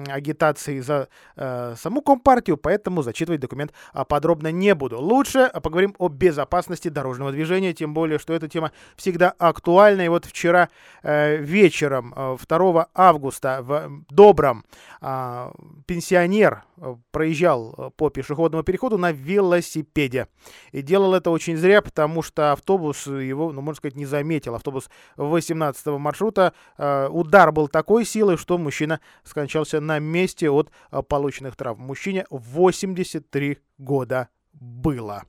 агитации 0.07 0.79
за 0.79 1.07
э, 1.35 1.75
саму 1.77 2.01
Компартию, 2.01 2.57
поэтому 2.57 3.01
зачитывать 3.01 3.41
документ 3.41 3.73
а, 3.93 4.05
подробно 4.05 4.51
не 4.51 4.73
буду. 4.75 4.99
Лучше 4.99 5.39
а, 5.39 5.59
поговорим 5.59 5.95
о 5.97 6.09
безопасности 6.09 6.87
дорожного 6.89 7.31
движения, 7.31 7.73
тем 7.73 7.93
более, 7.93 8.19
что 8.19 8.33
эта 8.33 8.47
тема 8.47 8.71
всегда 8.95 9.33
актуальна. 9.37 10.01
И 10.01 10.07
вот 10.07 10.25
вчера 10.25 10.69
э, 11.03 11.37
вечером, 11.37 12.13
2 12.15 12.37
э, 12.81 12.85
августа, 12.93 13.59
в 13.61 14.03
Добром 14.09 14.63
э, 15.01 15.51
пенсионер 15.85 16.63
проезжал 17.11 17.73
э, 17.77 17.89
по 17.95 18.09
пешеходному 18.09 18.63
переходу 18.63 18.97
на 18.97 19.11
велосипеде. 19.11 20.27
И 20.71 20.81
делал 20.81 21.13
это 21.13 21.31
очень 21.31 21.57
зря, 21.57 21.81
потому 21.81 22.21
что 22.21 22.51
автобус 22.51 23.07
его, 23.07 23.51
ну, 23.51 23.61
можно 23.61 23.77
сказать, 23.77 23.95
не 23.95 24.05
заметил. 24.05 24.55
Автобус 24.55 24.89
18 25.17 25.87
маршрута. 25.87 26.53
Э, 26.77 27.07
удар 27.09 27.51
был 27.51 27.67
такой 27.67 28.05
силы, 28.05 28.37
что 28.37 28.57
мужчина 28.57 28.99
скончался 29.37 29.79
на 29.79 29.99
месте 29.99 30.49
от 30.49 30.71
а, 30.89 31.03
полученных 31.03 31.55
травм. 31.55 31.81
Мужчине 31.81 32.25
83 32.31 33.59
года 33.77 34.29
было. 34.53 35.25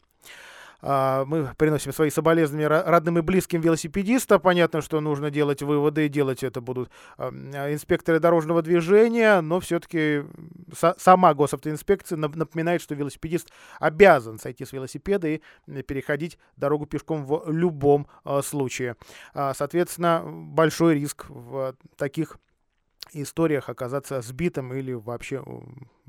А, 0.80 1.26
мы 1.26 1.52
приносим 1.58 1.92
свои 1.92 2.08
соболезнования 2.08 2.68
родным 2.68 3.18
и 3.18 3.20
близким 3.20 3.60
велосипедиста. 3.60 4.38
Понятно, 4.38 4.80
что 4.80 5.00
нужно 5.00 5.30
делать 5.30 5.60
выводы, 5.60 6.08
делать 6.08 6.42
это 6.42 6.62
будут 6.62 6.90
а, 7.18 7.28
инспекторы 7.70 8.18
дорожного 8.18 8.62
движения, 8.62 9.42
но 9.42 9.60
все-таки 9.60 10.24
сама 10.96 11.34
госавтоинспекция 11.34 12.16
напоминает, 12.16 12.80
что 12.80 12.94
велосипедист 12.94 13.52
обязан 13.78 14.38
сойти 14.38 14.64
с 14.64 14.72
велосипеда 14.72 15.28
и 15.28 15.42
переходить 15.86 16.38
дорогу 16.56 16.86
пешком 16.86 17.26
в 17.26 17.50
любом 17.50 18.06
случае. 18.42 18.96
Соответственно, 19.34 20.22
большой 20.24 20.94
риск 20.94 21.26
в 21.28 21.74
таких 21.96 22.38
историях 23.12 23.68
оказаться 23.68 24.20
сбитым 24.20 24.72
или 24.74 24.92
вообще 24.92 25.42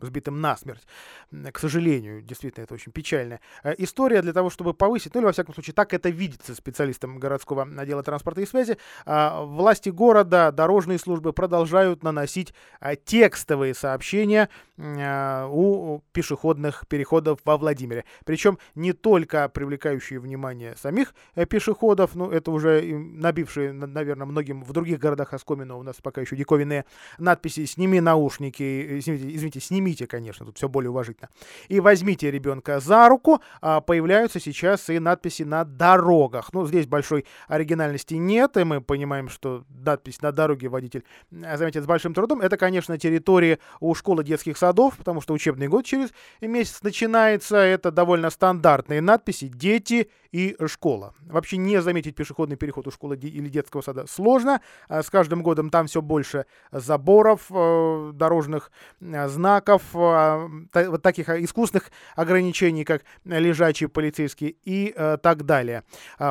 сбитым 0.05 0.41
насмерть. 0.41 0.85
К 1.31 1.59
сожалению, 1.59 2.21
действительно, 2.21 2.63
это 2.63 2.73
очень 2.73 2.91
печальная 2.91 3.41
э, 3.63 3.75
история 3.77 4.21
для 4.21 4.33
того, 4.33 4.49
чтобы 4.49 4.73
повысить, 4.73 5.13
ну 5.13 5.21
или 5.21 5.25
во 5.25 5.31
всяком 5.31 5.53
случае, 5.53 5.73
так 5.73 5.93
это 5.93 6.09
видится 6.09 6.55
специалистам 6.55 7.19
городского 7.19 7.63
отдела 7.77 8.03
транспорта 8.03 8.41
и 8.41 8.45
связи. 8.45 8.77
А, 9.05 9.43
власти 9.43 9.89
города, 9.89 10.51
дорожные 10.51 10.99
службы 10.99 11.33
продолжают 11.33 12.03
наносить 12.03 12.53
а, 12.79 12.95
текстовые 12.95 13.73
сообщения 13.73 14.49
а, 14.77 15.47
у 15.47 16.01
пешеходных 16.11 16.87
переходов 16.87 17.39
во 17.45 17.57
Владимире. 17.57 18.05
Причем 18.25 18.59
не 18.75 18.93
только 18.93 19.49
привлекающие 19.49 20.19
внимание 20.19 20.75
самих 20.75 21.13
э, 21.35 21.45
пешеходов, 21.45 22.15
ну 22.15 22.29
это 22.29 22.51
уже 22.51 22.81
набившие, 22.81 23.73
наверное, 23.73 24.25
многим 24.25 24.63
в 24.63 24.71
других 24.73 24.99
городах 24.99 25.33
оскомину, 25.33 25.79
у 25.79 25.83
нас 25.83 25.97
пока 26.01 26.21
еще 26.21 26.35
диковинные 26.35 26.85
надписи 27.17 27.65
«Сними 27.65 27.99
наушники», 27.99 28.99
извините, 28.99 29.35
извините 29.35 29.59
«Сними 29.59 29.88
возьмите, 29.89 30.07
конечно, 30.07 30.45
тут 30.45 30.57
все 30.57 30.69
более 30.69 30.91
уважительно, 30.91 31.29
и 31.67 31.79
возьмите 31.79 32.29
ребенка 32.29 32.79
за 32.79 33.09
руку, 33.09 33.41
а, 33.61 33.81
появляются 33.81 34.39
сейчас 34.39 34.89
и 34.89 34.99
надписи 34.99 35.43
на 35.43 35.63
дорогах. 35.63 36.53
Ну, 36.53 36.67
здесь 36.67 36.85
большой 36.85 37.25
оригинальности 37.47 38.13
нет, 38.15 38.57
и 38.57 38.63
мы 38.63 38.81
понимаем, 38.81 39.29
что 39.29 39.63
надпись 39.69 40.21
на 40.21 40.31
дороге 40.31 40.67
водитель 40.67 41.03
а, 41.43 41.57
заметит 41.57 41.83
с 41.83 41.87
большим 41.87 42.13
трудом. 42.13 42.41
Это, 42.41 42.57
конечно, 42.57 42.97
территория 42.97 43.57
у 43.79 43.95
школы 43.95 44.23
детских 44.23 44.57
садов, 44.57 44.95
потому 44.97 45.21
что 45.21 45.33
учебный 45.33 45.67
год 45.67 45.85
через 45.85 46.09
месяц 46.41 46.83
начинается. 46.83 47.57
Это 47.57 47.91
довольно 47.91 48.29
стандартные 48.29 49.01
надписи 49.01 49.47
«Дети» 49.47 50.09
и 50.31 50.55
«Школа». 50.67 51.15
Вообще 51.21 51.57
не 51.57 51.81
заметить 51.81 52.15
пешеходный 52.15 52.57
переход 52.57 52.87
у 52.87 52.91
школы 52.91 53.15
или 53.15 53.49
детского 53.49 53.81
сада 53.81 54.05
сложно. 54.07 54.61
А, 54.87 55.01
с 55.01 55.09
каждым 55.09 55.41
годом 55.41 55.69
там 55.69 55.87
все 55.87 56.01
больше 56.01 56.45
заборов, 56.71 57.47
э, 57.49 58.11
дорожных 58.13 58.71
знаков, 58.99 59.78
сроков, 59.79 60.89
вот 60.89 61.01
таких 61.01 61.29
искусственных 61.29 61.91
ограничений, 62.15 62.83
как 62.83 63.03
лежачие 63.25 63.89
полицейские 63.89 64.55
и 64.63 64.93
так 65.21 65.45
далее. 65.45 65.83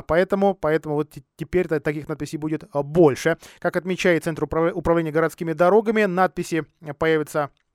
Поэтому, 0.07 0.55
поэтому 0.55 0.97
вот 0.97 1.15
теперь 1.37 1.69
таких 1.69 2.09
надписей 2.09 2.39
будет 2.39 2.65
больше. 2.73 3.39
Как 3.59 3.77
отмечает 3.77 4.25
Центр 4.25 4.45
управления 4.45 5.11
городскими 5.11 5.53
дорогами, 5.53 6.05
надписи 6.05 6.65
появятся 6.99 7.39
Э, 7.39 7.68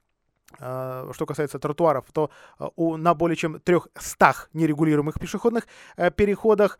что 0.57 1.25
касается 1.25 1.59
тротуаров, 1.59 2.05
то 2.11 2.29
э, 2.59 2.67
у, 2.75 2.97
на 2.97 3.13
более 3.13 3.35
чем 3.35 3.59
300 3.59 4.47
нерегулируемых 4.53 5.19
пешеходных 5.19 5.67
э, 5.97 6.11
переходах, 6.11 6.79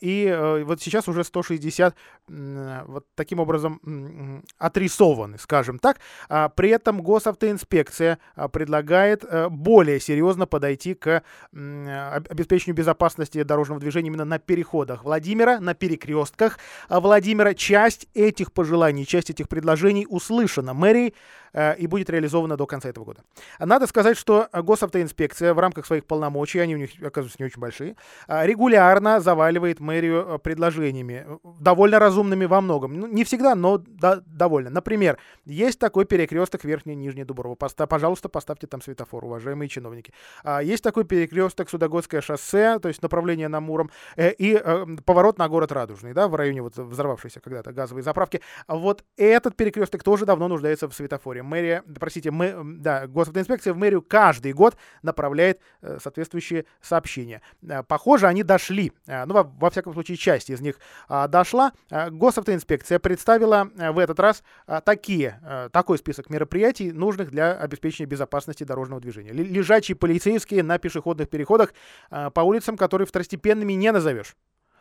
и 0.00 0.62
вот 0.64 0.80
сейчас 0.80 1.08
уже 1.08 1.24
160 1.24 1.94
вот 2.26 3.06
таким 3.14 3.40
образом 3.40 4.42
отрисованы, 4.58 5.38
скажем 5.38 5.78
так. 5.78 5.98
А 6.28 6.48
при 6.48 6.70
этом 6.70 7.02
госавтоинспекция 7.02 8.18
предлагает 8.52 9.24
более 9.50 10.00
серьезно 10.00 10.46
подойти 10.46 10.94
к 10.94 11.22
обеспечению 11.52 12.76
безопасности 12.76 13.42
дорожного 13.42 13.80
движения 13.80 14.08
именно 14.08 14.24
на 14.24 14.38
переходах 14.38 15.04
Владимира, 15.04 15.60
на 15.60 15.74
перекрестках 15.74 16.58
Владимира. 16.88 17.54
Часть 17.54 18.08
этих 18.14 18.52
пожеланий, 18.52 19.06
часть 19.06 19.30
этих 19.30 19.48
предложений 19.48 20.06
услышана 20.08 20.74
мэрией 20.74 21.14
и 21.54 21.86
будет 21.86 22.10
реализована 22.10 22.56
до 22.56 22.66
конца 22.66 22.88
этого 22.88 23.04
года. 23.04 23.22
Надо 23.58 23.86
сказать, 23.86 24.16
что 24.16 24.48
госавтоинспекция 24.52 25.54
в 25.54 25.58
рамках 25.58 25.86
своих 25.86 26.04
полномочий, 26.04 26.58
они 26.58 26.74
у 26.74 26.78
них, 26.78 26.90
оказывается, 27.02 27.36
не 27.38 27.46
очень 27.46 27.60
большие, 27.60 27.96
а, 28.26 28.46
регулярно 28.46 29.20
заваливает 29.20 29.80
мэрию 29.80 30.26
э, 30.26 30.38
предложениями, 30.38 31.24
э, 31.26 31.36
довольно 31.60 31.98
разумными 31.98 32.44
во 32.44 32.60
многом. 32.60 32.94
Ну, 32.94 33.06
не 33.06 33.24
всегда, 33.24 33.54
но 33.54 33.78
да, 33.78 34.20
довольно. 34.26 34.70
Например, 34.70 35.18
есть 35.44 35.78
такой 35.78 36.04
перекресток 36.04 36.64
Верхняя 36.64 36.96
Нижняя 36.96 37.24
Дуброва. 37.24 37.54
Поста, 37.54 37.86
пожалуйста, 37.86 38.28
поставьте 38.28 38.66
там 38.66 38.82
светофор, 38.82 39.24
уважаемые 39.24 39.68
чиновники. 39.68 40.12
А, 40.42 40.62
есть 40.62 40.82
такой 40.82 41.04
перекресток 41.04 41.70
Судогодское 41.70 42.20
шоссе, 42.20 42.78
то 42.78 42.88
есть 42.88 43.02
направление 43.02 43.48
на 43.48 43.60
Муром, 43.60 43.90
э, 44.16 44.32
и 44.32 44.60
поворот 45.04 45.38
на 45.38 45.48
город 45.48 45.72
Радужный, 45.72 46.12
да, 46.12 46.28
в 46.28 46.34
районе 46.34 46.62
вот 46.62 46.76
взорвавшейся 46.76 47.40
когда-то 47.40 47.72
газовой 47.72 48.02
заправки. 48.02 48.40
Вот 48.68 49.04
этот 49.16 49.56
перекресток 49.56 50.02
тоже 50.02 50.26
давно 50.26 50.48
нуждается 50.48 50.88
в 50.88 50.94
светофоре. 50.94 51.42
Мэрия, 51.44 51.84
простите, 51.98 52.30
мы, 52.30 52.54
да, 52.78 52.94
да, 52.94 53.06
госавтоинспекция 53.06 53.72
в 53.72 53.76
мэрию 53.76 54.02
каждый 54.02 54.52
год 54.52 54.76
направляет 55.02 55.60
э, 55.82 55.98
соответствующие 56.00 56.66
сообщения. 56.80 57.42
Э, 57.62 57.82
похоже, 57.82 58.26
они 58.26 58.42
дошли. 58.42 58.92
Э, 59.06 59.24
ну, 59.24 59.34
во, 59.34 59.42
во 59.42 59.70
всяком 59.70 59.92
случае, 59.92 60.16
часть 60.16 60.50
из 60.50 60.60
них 60.60 60.76
э, 61.08 61.28
дошла. 61.28 61.72
Госавтоинспекция 61.90 62.98
представила 62.98 63.68
в 63.74 63.98
этот 63.98 64.18
раз 64.20 64.42
такие, 64.84 65.68
такой 65.72 65.98
список 65.98 66.30
мероприятий, 66.30 66.92
нужных 66.92 67.30
для 67.30 67.52
обеспечения 67.52 68.06
безопасности 68.08 68.64
дорожного 68.64 69.00
движения. 69.00 69.32
Лежачие 69.32 69.96
полицейские 69.96 70.62
на 70.62 70.78
пешеходных 70.78 71.28
переходах 71.28 71.72
по 72.10 72.40
улицам, 72.40 72.76
которые 72.76 73.06
второстепенными 73.06 73.72
не 73.72 73.92
назовешь. 73.92 74.36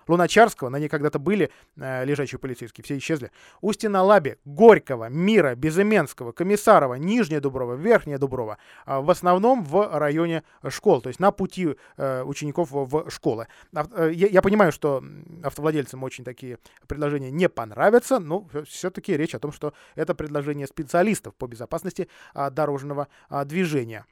Луначарского, 0.07 0.69
на 0.69 0.77
ней 0.77 0.89
когда-то 0.89 1.19
были 1.19 1.51
э, 1.77 2.05
лежачие 2.05 2.39
полицейские, 2.39 2.83
все 2.83 2.97
исчезли. 2.97 3.31
Устина-Лаби, 3.61 4.37
Горького, 4.45 5.09
Мира, 5.09 5.55
Безыменского, 5.55 6.31
Комиссарова, 6.31 6.95
Нижняя 6.95 7.41
Дуброва, 7.41 7.75
Верхняя 7.75 8.17
Дуброва. 8.17 8.57
Э, 8.85 8.99
в 8.99 9.09
основном 9.09 9.63
в 9.63 9.97
районе 9.97 10.43
школ, 10.69 11.01
то 11.01 11.09
есть 11.09 11.19
на 11.19 11.31
пути 11.31 11.75
э, 11.97 12.23
учеников 12.23 12.69
в, 12.71 13.09
школы. 13.09 13.47
Э, 13.73 14.11
я, 14.13 14.27
я 14.27 14.41
понимаю, 14.41 14.71
что 14.71 15.03
автовладельцам 15.43 16.03
очень 16.03 16.23
такие 16.23 16.57
предложения 16.87 17.31
не 17.31 17.49
понравятся, 17.49 18.19
но 18.19 18.47
все-таки 18.67 19.15
речь 19.15 19.35
о 19.35 19.39
том, 19.39 19.51
что 19.51 19.73
это 19.95 20.15
предложение 20.15 20.67
специалистов 20.67 21.35
по 21.35 21.47
безопасности 21.47 22.07
э, 22.33 22.49
дорожного 22.49 23.07
э, 23.29 23.45
движения. 23.45 24.05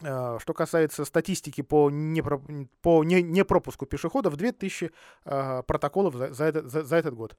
Э, 0.00 0.38
что 0.40 0.54
касается 0.54 1.04
статистики 1.04 1.60
по, 1.60 1.90
непро, 1.90 2.40
по 2.82 3.02
не, 3.02 3.20
непропуску 3.20 3.84
пешеходов, 3.84 4.36
2000 4.36 4.92
э, 5.24 5.62
протоколов 5.66 6.14
за, 6.14 6.32
за, 6.32 6.44
этот, 6.44 6.70
за, 6.70 6.84
за 6.84 6.96
этот 6.96 7.14
год. 7.14 7.36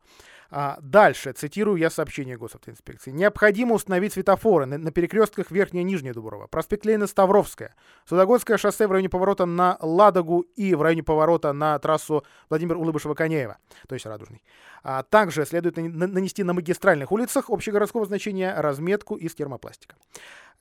А 0.51 0.77
дальше, 0.81 1.31
цитирую 1.31 1.77
я 1.77 1.89
сообщение 1.89 2.37
госавтоинспекции. 2.37 3.11
Необходимо 3.11 3.75
установить 3.75 4.11
светофоры 4.11 4.65
на, 4.65 4.77
на 4.77 4.91
перекрестках 4.91 5.51
Верхняя 5.51 5.83
и 5.83 5.85
Нижняя 5.85 6.13
Дуброва, 6.13 6.47
проспект 6.47 6.85
Ленина 6.85 7.07
Ставровская, 7.07 7.75
Судогодское 8.05 8.57
шоссе 8.57 8.87
в 8.87 8.91
районе 8.91 9.07
поворота 9.07 9.45
на 9.45 9.77
Ладогу 9.79 10.41
и 10.41 10.75
в 10.75 10.81
районе 10.81 11.03
поворота 11.03 11.53
на 11.53 11.79
трассу 11.79 12.25
Владимир 12.49 12.75
Улыбышева-Конеева, 12.75 13.55
то 13.87 13.95
есть 13.95 14.05
Радужный. 14.05 14.43
А 14.83 15.03
также 15.03 15.45
следует 15.45 15.77
нанести 15.77 16.43
на 16.43 16.53
магистральных 16.53 17.13
улицах 17.13 17.49
общегородского 17.49 18.05
значения 18.05 18.53
разметку 18.59 19.15
из 19.15 19.33
термопластика. 19.33 19.95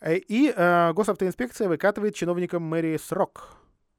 Э, 0.01 0.17
и 0.17 0.53
э, 0.55 0.93
госавтоинспекция 0.93 1.69
выкатывает 1.69 2.15
чиновникам 2.15 2.63
мэрии 2.63 2.97
срок 2.97 3.57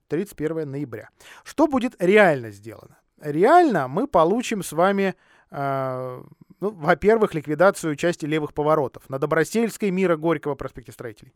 31 0.08 0.70
ноября. 0.70 1.10
Что 1.44 1.68
будет 1.68 1.96
реально 2.00 2.52
сделано? 2.52 2.98
Реально 3.22 3.88
мы 3.88 4.08
получим 4.08 4.64
с 4.64 4.72
вами 4.72 5.16
э, 5.52 6.24
ну, 6.60 6.72
во-первых, 6.72 7.34
ликвидацию 7.34 7.96
части 7.96 8.26
левых 8.26 8.54
поворотов 8.54 9.10
на 9.10 9.20
Добросельской, 9.20 9.92
Мира, 9.92 10.18
Горького 10.18 10.56
проспекте 10.56 10.92
Строителей. 10.92 11.34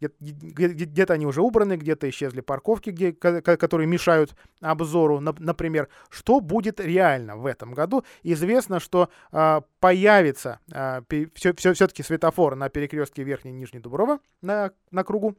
Где-то 0.00 1.14
они 1.14 1.26
уже 1.26 1.42
убраны, 1.42 1.76
где-то 1.76 2.08
исчезли 2.08 2.40
парковки, 2.40 2.90
где, 2.90 3.12
которые 3.12 3.86
мешают 3.86 4.34
обзору. 4.60 5.20
Например, 5.20 5.88
что 6.08 6.40
будет 6.40 6.80
реально 6.80 7.36
в 7.36 7.46
этом 7.46 7.72
году? 7.72 8.04
Известно, 8.22 8.80
что 8.80 9.08
э, 9.32 9.60
появится 9.80 10.60
э, 10.72 11.02
все, 11.34 11.54
все, 11.54 11.72
все-таки 11.74 12.02
светофор 12.02 12.54
на 12.56 12.68
перекрестке 12.68 13.22
Верхней 13.22 13.50
и 13.50 13.54
Нижней 13.54 13.80
Дуброва 13.80 14.20
на, 14.40 14.72
на 14.90 15.04
кругу 15.04 15.36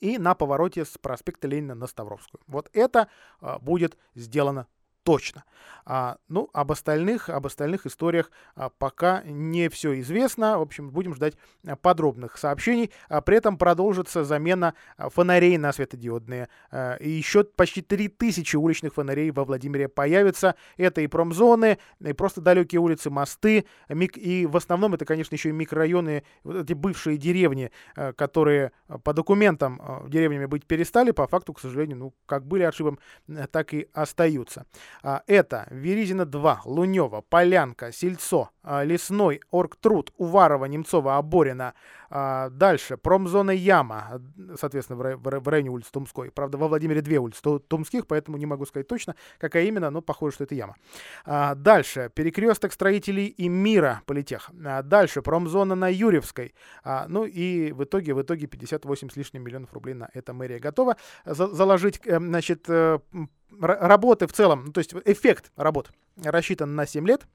и 0.00 0.18
на 0.18 0.34
повороте 0.34 0.84
с 0.84 0.98
проспекта 0.98 1.48
Ленина 1.48 1.74
на 1.74 1.86
Ставровскую. 1.86 2.40
Вот 2.46 2.68
это 2.72 3.08
э, 3.40 3.58
будет 3.60 3.96
сделано 4.14 4.66
точно. 5.04 5.44
А, 5.86 6.16
ну, 6.28 6.48
об 6.52 6.72
остальных, 6.72 7.28
об 7.28 7.46
остальных 7.46 7.86
историях 7.86 8.30
а, 8.54 8.70
пока 8.70 9.22
не 9.24 9.68
все 9.68 10.00
известно. 10.00 10.58
В 10.58 10.62
общем, 10.62 10.90
будем 10.90 11.14
ждать 11.14 11.34
а, 11.66 11.76
подробных 11.76 12.38
сообщений. 12.38 12.90
А, 13.08 13.20
при 13.20 13.36
этом 13.36 13.58
продолжится 13.58 14.24
замена 14.24 14.74
а, 14.96 15.10
фонарей 15.10 15.58
на 15.58 15.72
светодиодные. 15.72 16.48
А, 16.70 16.94
и 16.96 17.10
еще 17.10 17.44
почти 17.44 17.82
3000 17.82 18.56
уличных 18.56 18.94
фонарей 18.94 19.30
во 19.30 19.44
Владимире 19.44 19.88
появится. 19.88 20.54
Это 20.78 21.02
и 21.02 21.06
промзоны, 21.06 21.78
и 22.00 22.12
просто 22.14 22.40
далекие 22.40 22.80
улицы, 22.80 23.10
мосты. 23.10 23.66
Мик... 23.88 24.16
И 24.16 24.46
в 24.46 24.56
основном 24.56 24.94
это, 24.94 25.04
конечно, 25.04 25.34
еще 25.34 25.50
и 25.50 25.52
микрорайоны, 25.52 26.24
вот 26.44 26.64
эти 26.64 26.72
бывшие 26.72 27.18
деревни, 27.18 27.70
а, 27.94 28.12
которые 28.14 28.72
по 29.02 29.12
документам 29.12 29.80
деревнями 30.08 30.46
быть 30.46 30.66
перестали, 30.66 31.10
по 31.10 31.26
факту, 31.26 31.52
к 31.52 31.60
сожалению, 31.60 31.98
ну, 31.98 32.14
как 32.26 32.46
были 32.46 32.62
отшибом, 32.62 32.98
так 33.50 33.74
и 33.74 33.88
остаются. 33.92 34.66
А, 35.02 35.22
это 35.26 35.66
Веризина 35.70 36.24
2, 36.24 36.62
Лунева, 36.64 37.22
Полянка, 37.22 37.92
Сельцо, 37.92 38.50
Лесной, 38.64 39.40
Оргтруд, 39.50 40.12
Уварова, 40.16 40.64
Немцова, 40.66 41.16
Оборина. 41.16 41.74
А, 42.10 42.48
дальше 42.50 42.96
промзона 42.96 43.50
Яма, 43.50 44.22
соответственно, 44.58 45.16
в 45.16 45.48
районе 45.48 45.70
улицы 45.70 45.90
Тумской. 45.90 46.30
Правда, 46.30 46.58
во 46.58 46.68
Владимире 46.68 47.00
две 47.00 47.18
улицы 47.18 47.40
Тумских, 47.68 48.06
поэтому 48.06 48.36
не 48.36 48.46
могу 48.46 48.66
сказать 48.66 48.86
точно, 48.86 49.16
какая 49.38 49.64
именно, 49.64 49.90
но 49.90 50.00
похоже, 50.00 50.34
что 50.36 50.44
это 50.44 50.54
Яма. 50.54 50.76
Дальше 51.56 52.10
перекресток 52.14 52.72
строителей 52.72 53.26
и 53.26 53.48
мира 53.48 54.02
политех. 54.06 54.50
Дальше 54.52 55.22
промзона 55.22 55.74
на 55.74 55.88
Юрьевской. 55.88 56.54
Ну 57.08 57.24
и 57.24 57.72
в 57.72 57.84
итоге, 57.84 58.14
в 58.14 58.22
итоге 58.22 58.46
58 58.46 59.10
с 59.10 59.16
лишним 59.16 59.42
миллионов 59.42 59.72
рублей 59.72 59.94
на 59.94 60.08
это 60.14 60.32
мэрия 60.32 60.58
готова 60.58 60.96
заложить, 61.24 62.00
э, 62.04 62.18
значит, 62.18 62.64
э, 62.68 62.98
работы 63.60 64.26
в 64.26 64.32
целом, 64.32 64.64
ну, 64.66 64.72
то 64.72 64.78
есть 64.78 64.94
эффект 65.04 65.52
работ 65.56 65.90
рассчитан 66.22 66.74
на 66.74 66.86
7 66.86 67.06
лет. 67.06 67.26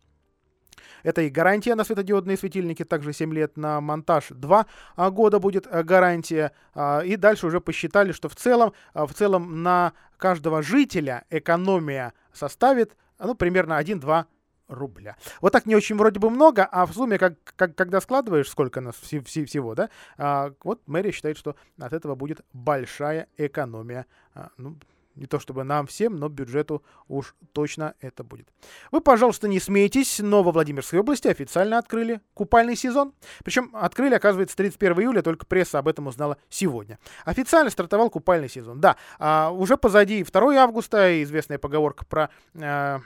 Это 1.03 1.21
и 1.21 1.29
гарантия 1.29 1.75
на 1.75 1.83
светодиодные 1.83 2.37
светильники, 2.37 2.83
также 2.83 3.13
7 3.13 3.33
лет 3.33 3.57
на 3.57 3.81
монтаж 3.81 4.27
2 4.29 4.65
а, 4.95 5.11
года 5.11 5.39
будет 5.39 5.67
э, 5.67 5.83
гарантия. 5.83 6.51
А, 6.73 7.01
и 7.01 7.15
дальше 7.15 7.47
уже 7.47 7.61
посчитали, 7.61 8.11
что 8.11 8.29
в 8.29 8.35
целом, 8.35 8.73
а, 8.93 9.05
в 9.05 9.13
целом 9.13 9.63
на 9.63 9.93
каждого 10.17 10.61
жителя 10.61 11.25
экономия 11.29 12.13
составит 12.33 12.95
ну, 13.19 13.35
примерно 13.35 13.79
1-2 13.79 14.25
рубля. 14.69 15.17
Вот 15.41 15.51
так 15.51 15.65
не 15.65 15.75
очень 15.75 15.97
вроде 15.97 16.19
бы 16.19 16.29
много, 16.29 16.63
а 16.65 16.85
в 16.85 16.93
сумме, 16.93 17.17
как, 17.17 17.33
как, 17.55 17.75
когда 17.75 17.99
складываешь, 17.99 18.49
сколько 18.49 18.81
нас 18.81 18.95
вс- 18.95 19.23
вс- 19.23 19.45
всего, 19.45 19.75
да, 19.75 19.89
а, 20.17 20.53
вот 20.63 20.81
мэрия 20.87 21.11
считает, 21.11 21.37
что 21.37 21.55
от 21.79 21.91
этого 21.91 22.15
будет 22.15 22.41
большая 22.53 23.27
экономия. 23.37 24.05
А, 24.33 24.49
ну, 24.57 24.77
не 25.19 25.25
то 25.25 25.39
чтобы 25.39 25.63
нам 25.63 25.85
всем, 25.85 26.15
но 26.15 26.29
бюджету 26.29 26.83
уж 27.07 27.35
точно 27.51 27.93
это 27.99 28.23
будет. 28.23 28.47
Вы, 28.91 29.01
пожалуйста, 29.01 29.47
не 29.47 29.59
смейтесь, 29.59 30.19
но 30.19 30.43
во 30.43 30.51
Владимирской 30.51 30.99
области 30.99 31.27
официально 31.27 31.77
открыли 31.77 32.21
купальный 32.33 32.75
сезон. 32.75 33.13
Причем 33.43 33.69
открыли, 33.73 34.15
оказывается, 34.15 34.55
31 34.55 35.01
июля, 35.01 35.21
только 35.21 35.45
пресса 35.45 35.79
об 35.79 35.87
этом 35.87 36.07
узнала 36.07 36.37
сегодня. 36.49 36.97
Официально 37.25 37.69
стартовал 37.69 38.09
купальный 38.09 38.49
сезон. 38.49 38.79
Да, 38.79 38.95
а, 39.19 39.51
уже 39.51 39.77
позади 39.77 40.23
2 40.23 40.55
августа, 40.55 41.21
известная 41.21 41.57
поговорка 41.57 42.05
про... 42.05 42.29
А, 42.55 43.01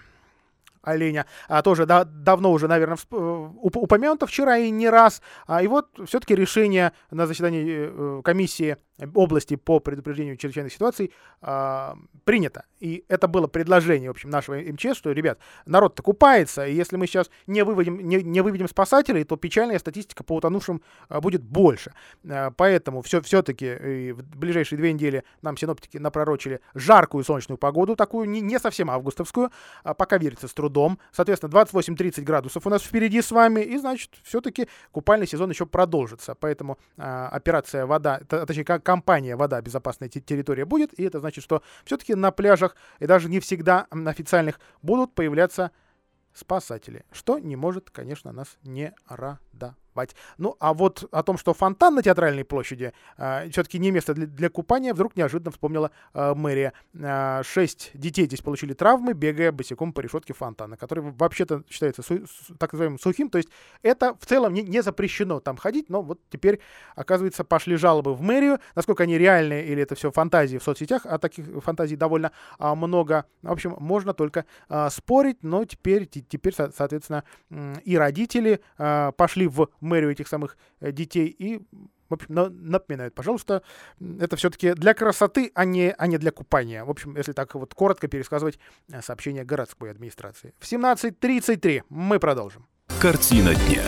оленя, 0.84 1.26
а, 1.48 1.62
тоже 1.62 1.86
да, 1.86 2.04
давно 2.04 2.52
уже, 2.52 2.68
наверное, 2.68 2.98
упомянуто 3.10 4.28
вчера 4.28 4.58
и 4.58 4.70
не 4.70 4.90
раз. 4.90 5.22
А, 5.48 5.64
и 5.64 5.68
вот 5.68 5.88
все-таки 6.06 6.36
решение 6.36 6.92
на 7.10 7.26
заседании 7.26 8.22
комиссии 8.22 8.78
области 9.16 9.56
по 9.56 9.80
предупреждению 9.80 10.38
чрезвычайных 10.38 10.74
ситуаций 10.74 11.12
э, 11.42 11.94
принято. 12.24 12.66
И 12.80 13.04
это 13.08 13.28
было 13.28 13.48
предложение, 13.48 14.10
в 14.10 14.12
общем, 14.12 14.30
нашего 14.30 14.56
МЧС, 14.56 14.98
что, 14.98 15.12
ребят, 15.12 15.40
народ-то 15.66 16.04
купается, 16.04 16.66
и 16.66 16.74
если 16.74 16.98
мы 16.98 17.08
сейчас 17.08 17.30
не 17.48 17.64
выведем, 17.64 18.00
не, 18.00 18.22
не 18.22 18.42
выведем 18.42 18.68
спасателей, 18.68 19.24
то 19.24 19.36
печальная 19.36 19.80
статистика 19.80 20.24
по 20.24 20.36
утонувшим 20.36 20.82
э, 21.10 21.20
будет 21.20 21.44
больше. 21.44 21.94
Э, 22.24 22.52
поэтому 22.56 23.02
все, 23.02 23.22
все-таки 23.22 24.12
в 24.12 24.38
ближайшие 24.38 24.78
две 24.78 24.94
недели 24.94 25.24
нам 25.42 25.58
синоптики 25.58 25.98
напророчили 25.98 26.62
жаркую 26.76 27.24
солнечную 27.24 27.58
погоду, 27.58 27.96
такую 27.96 28.30
не, 28.30 28.42
не 28.42 28.60
совсем 28.60 28.92
августовскую, 28.92 29.52
а 29.84 29.94
пока 29.94 30.18
верится 30.18 30.48
с 30.48 30.54
трудом. 30.54 31.00
Соответственно, 31.12 31.52
28-30 31.52 32.22
градусов 32.22 32.66
у 32.68 32.70
нас 32.70 32.84
впереди 32.84 33.22
с 33.22 33.32
вами, 33.32 33.62
и, 33.62 33.78
значит, 33.78 34.12
все-таки 34.24 34.68
купальный 34.92 35.28
сезон 35.28 35.50
еще 35.50 35.66
продолжится. 35.66 36.36
Поэтому 36.36 36.78
э, 36.98 37.02
операция 37.32 37.86
«Вода», 37.86 38.20
точнее, 38.28 38.66
как 38.66 38.83
компания 38.84 39.36
«Вода. 39.36 39.62
Безопасная 39.62 40.10
территория» 40.10 40.66
будет, 40.66 40.94
и 41.00 41.04
это 41.04 41.20
значит, 41.20 41.44
что 41.44 41.64
все-таки 41.86 42.14
на 42.14 42.32
пляжах 42.32 42.76
и 43.00 43.08
даже 43.08 43.30
не 43.30 43.40
всегда 43.40 43.88
официальных 43.90 44.60
будут 44.82 45.16
появляться 45.16 45.72
спасатели, 46.34 47.06
что 47.12 47.40
не 47.40 47.56
может, 47.56 47.90
конечно, 47.90 48.32
нас 48.32 48.58
не 48.64 48.94
радовать 49.08 49.83
купать. 49.94 50.16
Ну, 50.38 50.56
а 50.60 50.74
вот 50.74 51.08
о 51.12 51.24
том, 51.24 51.38
что 51.38 51.54
фонтан 51.54 51.96
на 51.96 52.02
Театральной 52.02 52.44
площади 52.44 52.86
э, 52.86 52.92
а, 53.18 53.50
все-таки 53.50 53.80
не 53.80 53.92
место 53.92 54.14
для, 54.14 54.26
для 54.26 54.50
купания, 54.50 54.94
вдруг 54.94 55.16
неожиданно 55.16 55.52
вспомнила 55.52 55.92
э, 56.14 56.34
мэрия. 56.34 56.74
Э, 56.94 57.42
шесть 57.44 57.92
детей 57.94 58.26
здесь 58.26 58.42
получили 58.42 58.74
травмы, 58.74 59.14
бегая 59.14 59.52
босиком 59.52 59.94
по 59.94 60.02
решетке 60.02 60.34
фонтана, 60.34 60.78
который 60.78 61.04
вообще-то 61.04 61.64
считается 61.70 62.02
су- 62.02 62.26
так 62.58 62.74
называемым 62.74 63.00
сухим. 63.00 63.30
То 63.30 63.38
есть 63.38 63.50
это 63.84 64.16
в 64.20 64.26
целом 64.26 64.54
не, 64.54 64.64
не 64.64 64.82
запрещено 64.82 65.40
там 65.40 65.58
ходить, 65.58 65.90
но 65.90 66.02
вот 66.02 66.20
теперь, 66.30 66.60
оказывается, 66.96 67.44
пошли 67.44 67.76
жалобы 67.76 68.16
в 68.16 68.22
мэрию. 68.22 68.60
Насколько 68.76 69.04
они 69.04 69.18
реальные 69.18 69.68
или 69.68 69.84
это 69.84 69.96
все 69.96 70.12
фантазии 70.12 70.58
в 70.58 70.64
соцсетях, 70.64 71.06
а 71.06 71.20
таких 71.20 71.46
фантазий 71.64 71.96
довольно 71.96 72.32
а, 72.58 72.74
много. 72.76 73.26
В 73.44 73.52
общем, 73.52 73.76
можно 73.80 74.14
только 74.14 74.46
а, 74.70 74.90
спорить, 74.90 75.44
но 75.44 75.66
теперь, 75.66 76.08
теперь 76.08 76.54
соответственно, 76.54 77.24
и 77.84 77.98
родители 77.98 78.60
а, 78.78 79.12
пошли 79.12 79.48
в 79.48 79.70
мэрию 79.84 80.12
этих 80.12 80.28
самых 80.28 80.58
э, 80.80 80.92
детей 80.92 81.28
и 81.28 81.62
в 82.10 82.14
общем, 82.14 82.36
напоминают, 82.70 83.16
пожалуйста, 83.16 83.64
это 84.20 84.36
все-таки 84.36 84.74
для 84.74 84.94
красоты, 84.94 85.52
а 85.56 85.66
не, 85.66 85.92
а 85.98 86.06
не 86.06 86.18
для 86.20 86.32
купания. 86.32 86.86
В 86.86 86.90
общем, 86.92 87.16
если 87.18 87.32
так 87.32 87.56
вот 87.56 87.74
коротко 87.74 88.08
пересказывать 88.08 88.60
э, 88.92 89.02
сообщение 89.02 89.44
городской 89.44 89.90
администрации. 89.90 90.54
В 90.60 90.72
17.33 90.72 91.84
мы 91.90 92.20
продолжим. 92.20 92.68
Картина 93.00 93.56
дня. 93.56 93.84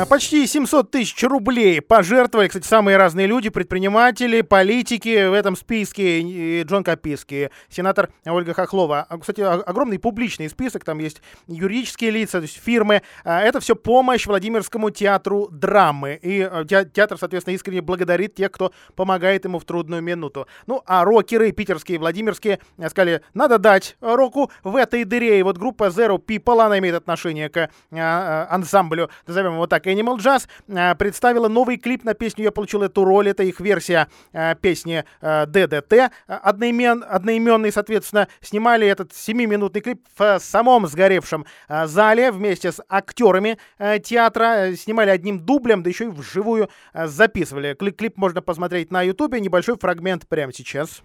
Э, 0.00 0.06
почти 0.06 0.46
700 0.46 0.90
тысяч 0.90 1.22
рублей 1.24 1.80
пожертвовали, 1.80 2.48
кстати, 2.48 2.66
самые 2.66 2.96
разные 2.96 3.26
люди, 3.26 3.50
предприниматели, 3.50 4.40
политики. 4.40 5.28
В 5.28 5.32
этом 5.32 5.56
списке 5.56 6.62
Джон 6.62 6.84
Каписки, 6.84 7.50
сенатор 7.68 8.10
Ольга 8.24 8.54
Хохлова. 8.54 9.06
А, 9.08 9.18
кстати, 9.18 9.40
огромный 9.40 9.98
публичный 9.98 10.48
список, 10.48 10.84
там 10.84 10.98
есть 10.98 11.22
юридические 11.46 12.10
лица, 12.10 12.38
то 12.38 12.42
есть 12.42 12.60
фирмы. 12.62 13.02
А, 13.24 13.40
это 13.40 13.60
все 13.60 13.76
помощь 13.76 14.26
Владимирскому 14.26 14.90
театру 14.90 15.48
драмы. 15.50 16.18
И 16.22 16.48
э, 16.50 16.64
театр, 16.92 17.18
соответственно, 17.18 17.54
искренне 17.54 17.82
благодарит 17.82 18.34
тех, 18.34 18.50
кто 18.52 18.72
помогает 18.94 19.44
ему 19.44 19.58
в 19.58 19.64
трудную 19.64 20.02
минуту. 20.02 20.46
Ну, 20.66 20.82
а 20.86 21.04
рокеры 21.04 21.52
питерские, 21.52 21.98
владимирские 21.98 22.60
э, 22.78 22.88
сказали, 22.88 23.22
надо 23.34 23.58
дать 23.58 23.96
року 24.00 24.50
в 24.62 24.76
этой 24.76 25.04
дыре. 25.04 25.40
И 25.40 25.42
вот 25.42 25.58
группа 25.58 25.88
Zero 25.88 26.18
People, 26.18 26.64
она 26.64 26.78
имеет 26.78 26.94
отношение 26.94 27.48
к 27.48 27.70
ансамблю, 27.90 29.10
назовем 29.26 29.54
его 29.54 29.66
так, 29.66 29.80
так, 29.80 29.86
Animal 30.00 30.18
Jazz 30.18 30.48
э, 30.68 30.94
представила 30.94 31.48
новый 31.48 31.76
клип 31.76 32.04
на 32.04 32.14
песню 32.14 32.44
«Я 32.44 32.52
получил 32.52 32.82
эту 32.82 33.04
роль». 33.04 33.28
Это 33.28 33.42
их 33.42 33.60
версия 33.60 34.08
э, 34.32 34.54
песни 34.60 35.04
э, 35.20 35.46
ДДТ. 35.46 36.12
Одноимен, 36.26 37.04
одноименный, 37.08 37.72
соответственно, 37.72 38.28
снимали 38.40 38.86
этот 38.86 39.12
7-минутный 39.12 39.80
клип 39.80 40.06
в 40.16 40.38
самом 40.40 40.86
сгоревшем 40.86 41.46
зале 41.68 42.30
вместе 42.30 42.72
с 42.72 42.82
актерами 42.88 43.58
театра. 44.02 44.74
Снимали 44.76 45.10
одним 45.10 45.40
дублем, 45.40 45.82
да 45.82 45.90
еще 45.90 46.04
и 46.04 46.08
вживую 46.08 46.70
записывали. 46.94 47.74
Клип, 47.74 47.96
клип 47.96 48.16
можно 48.16 48.42
посмотреть 48.42 48.90
на 48.90 49.02
ютубе. 49.02 49.40
Небольшой 49.40 49.76
фрагмент 49.78 50.26
прямо 50.28 50.52
сейчас. 50.52 51.02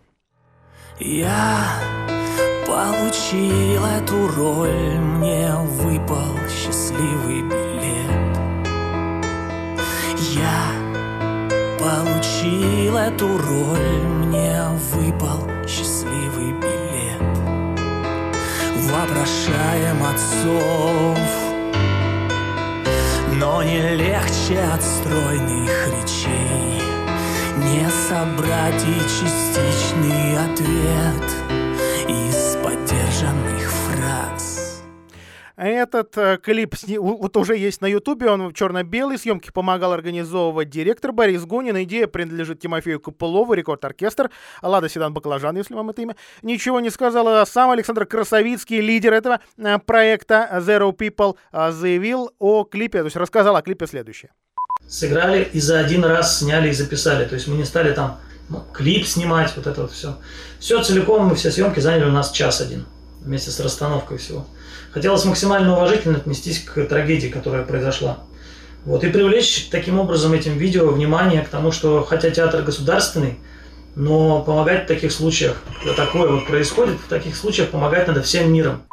Я 0.99 1.79
получил 2.65 3.85
эту 3.85 4.27
роль, 4.27 4.99
мне 4.99 5.51
выпал 5.55 6.35
счастливый 6.49 7.41
билет. 7.43 7.74
Получил 11.85 12.97
эту 12.97 13.37
роль, 13.37 14.01
мне 14.07 14.59
выпал 14.91 15.47
счастливый 15.67 16.53
билет. 16.53 17.21
Вопрошаем 18.89 20.03
отцов, 20.03 21.19
но 23.33 23.61
не 23.61 23.95
легче 23.95 24.59
от 24.73 24.81
стройных 24.81 25.87
речей 25.87 26.81
Не 27.57 27.87
собрать 28.07 28.83
и 28.83 28.99
частичный 29.01 30.37
ответ 30.37 31.27
из 32.07 32.55
поддержанных 32.63 33.71
фраз. 33.71 33.84
Этот 35.57 36.17
э, 36.17 36.37
клип 36.37 36.75
сни... 36.75 36.97
вот 36.97 37.37
уже 37.37 37.55
есть 37.55 37.81
на 37.81 37.85
Ютубе, 37.85 38.29
он 38.29 38.53
черно-белый, 38.53 39.17
съемки 39.17 39.51
помогал 39.51 39.93
организовывать 39.93 40.69
директор 40.69 41.13
Борис 41.13 41.45
Гунин. 41.45 41.81
Идея 41.83 42.07
принадлежит 42.07 42.59
Тимофею 42.59 42.99
Копылову, 42.99 43.53
рекорд-оркестр, 43.53 44.31
Лада 44.61 44.89
Седан 44.89 45.13
Баклажан, 45.13 45.55
если 45.55 45.73
вам 45.73 45.89
это 45.91 46.01
имя 46.01 46.15
ничего 46.41 46.81
не 46.81 46.89
сказала. 46.89 47.45
Сам 47.45 47.71
Александр 47.71 48.05
Красовицкий, 48.05 48.81
лидер 48.81 49.13
этого 49.13 49.39
э, 49.57 49.79
проекта 49.79 50.49
Zero 50.59 50.93
People, 50.95 51.37
э, 51.53 51.71
заявил 51.71 52.31
о 52.39 52.65
клипе, 52.65 52.99
то 52.99 53.05
есть 53.05 53.15
рассказал 53.15 53.55
о 53.55 53.61
клипе 53.61 53.87
следующее. 53.87 54.31
Сыграли 54.87 55.47
и 55.53 55.59
за 55.61 55.79
один 55.79 56.03
раз 56.03 56.39
сняли 56.39 56.69
и 56.69 56.73
записали. 56.73 57.25
То 57.25 57.35
есть 57.35 57.47
мы 57.47 57.55
не 57.55 57.63
стали 57.63 57.93
там 57.93 58.19
ну, 58.49 58.61
клип 58.73 59.07
снимать, 59.07 59.53
вот 59.55 59.67
это 59.67 59.83
вот 59.83 59.91
все. 59.91 60.17
Все 60.59 60.83
целиком, 60.83 61.27
мы 61.27 61.35
все 61.35 61.49
съемки 61.49 61.79
заняли 61.79 62.05
у 62.05 62.11
нас 62.11 62.31
час 62.31 62.61
один, 62.61 62.85
вместе 63.21 63.51
с 63.51 63.59
расстановкой 63.59 64.17
всего. 64.17 64.45
Хотелось 64.91 65.25
максимально 65.25 65.75
уважительно 65.75 66.17
отнестись 66.17 66.59
к 66.59 66.85
трагедии, 66.85 67.27
которая 67.27 67.63
произошла. 67.63 68.19
Вот, 68.85 69.03
и 69.03 69.09
привлечь 69.09 69.69
таким 69.69 69.99
образом 69.99 70.33
этим 70.33 70.57
видео 70.57 70.89
внимание 70.89 71.41
к 71.41 71.49
тому, 71.49 71.71
что 71.71 72.03
хотя 72.03 72.29
театр 72.29 72.61
государственный, 72.61 73.39
но 73.95 74.43
помогать 74.43 74.83
в 74.83 74.87
таких 74.87 75.11
случаях, 75.11 75.61
когда 75.79 75.93
такое 75.93 76.29
вот 76.29 76.45
происходит, 76.45 76.99
в 76.99 77.07
таких 77.07 77.35
случаях 77.35 77.69
помогать 77.69 78.07
надо 78.07 78.21
всем 78.21 78.51
миром. 78.53 78.83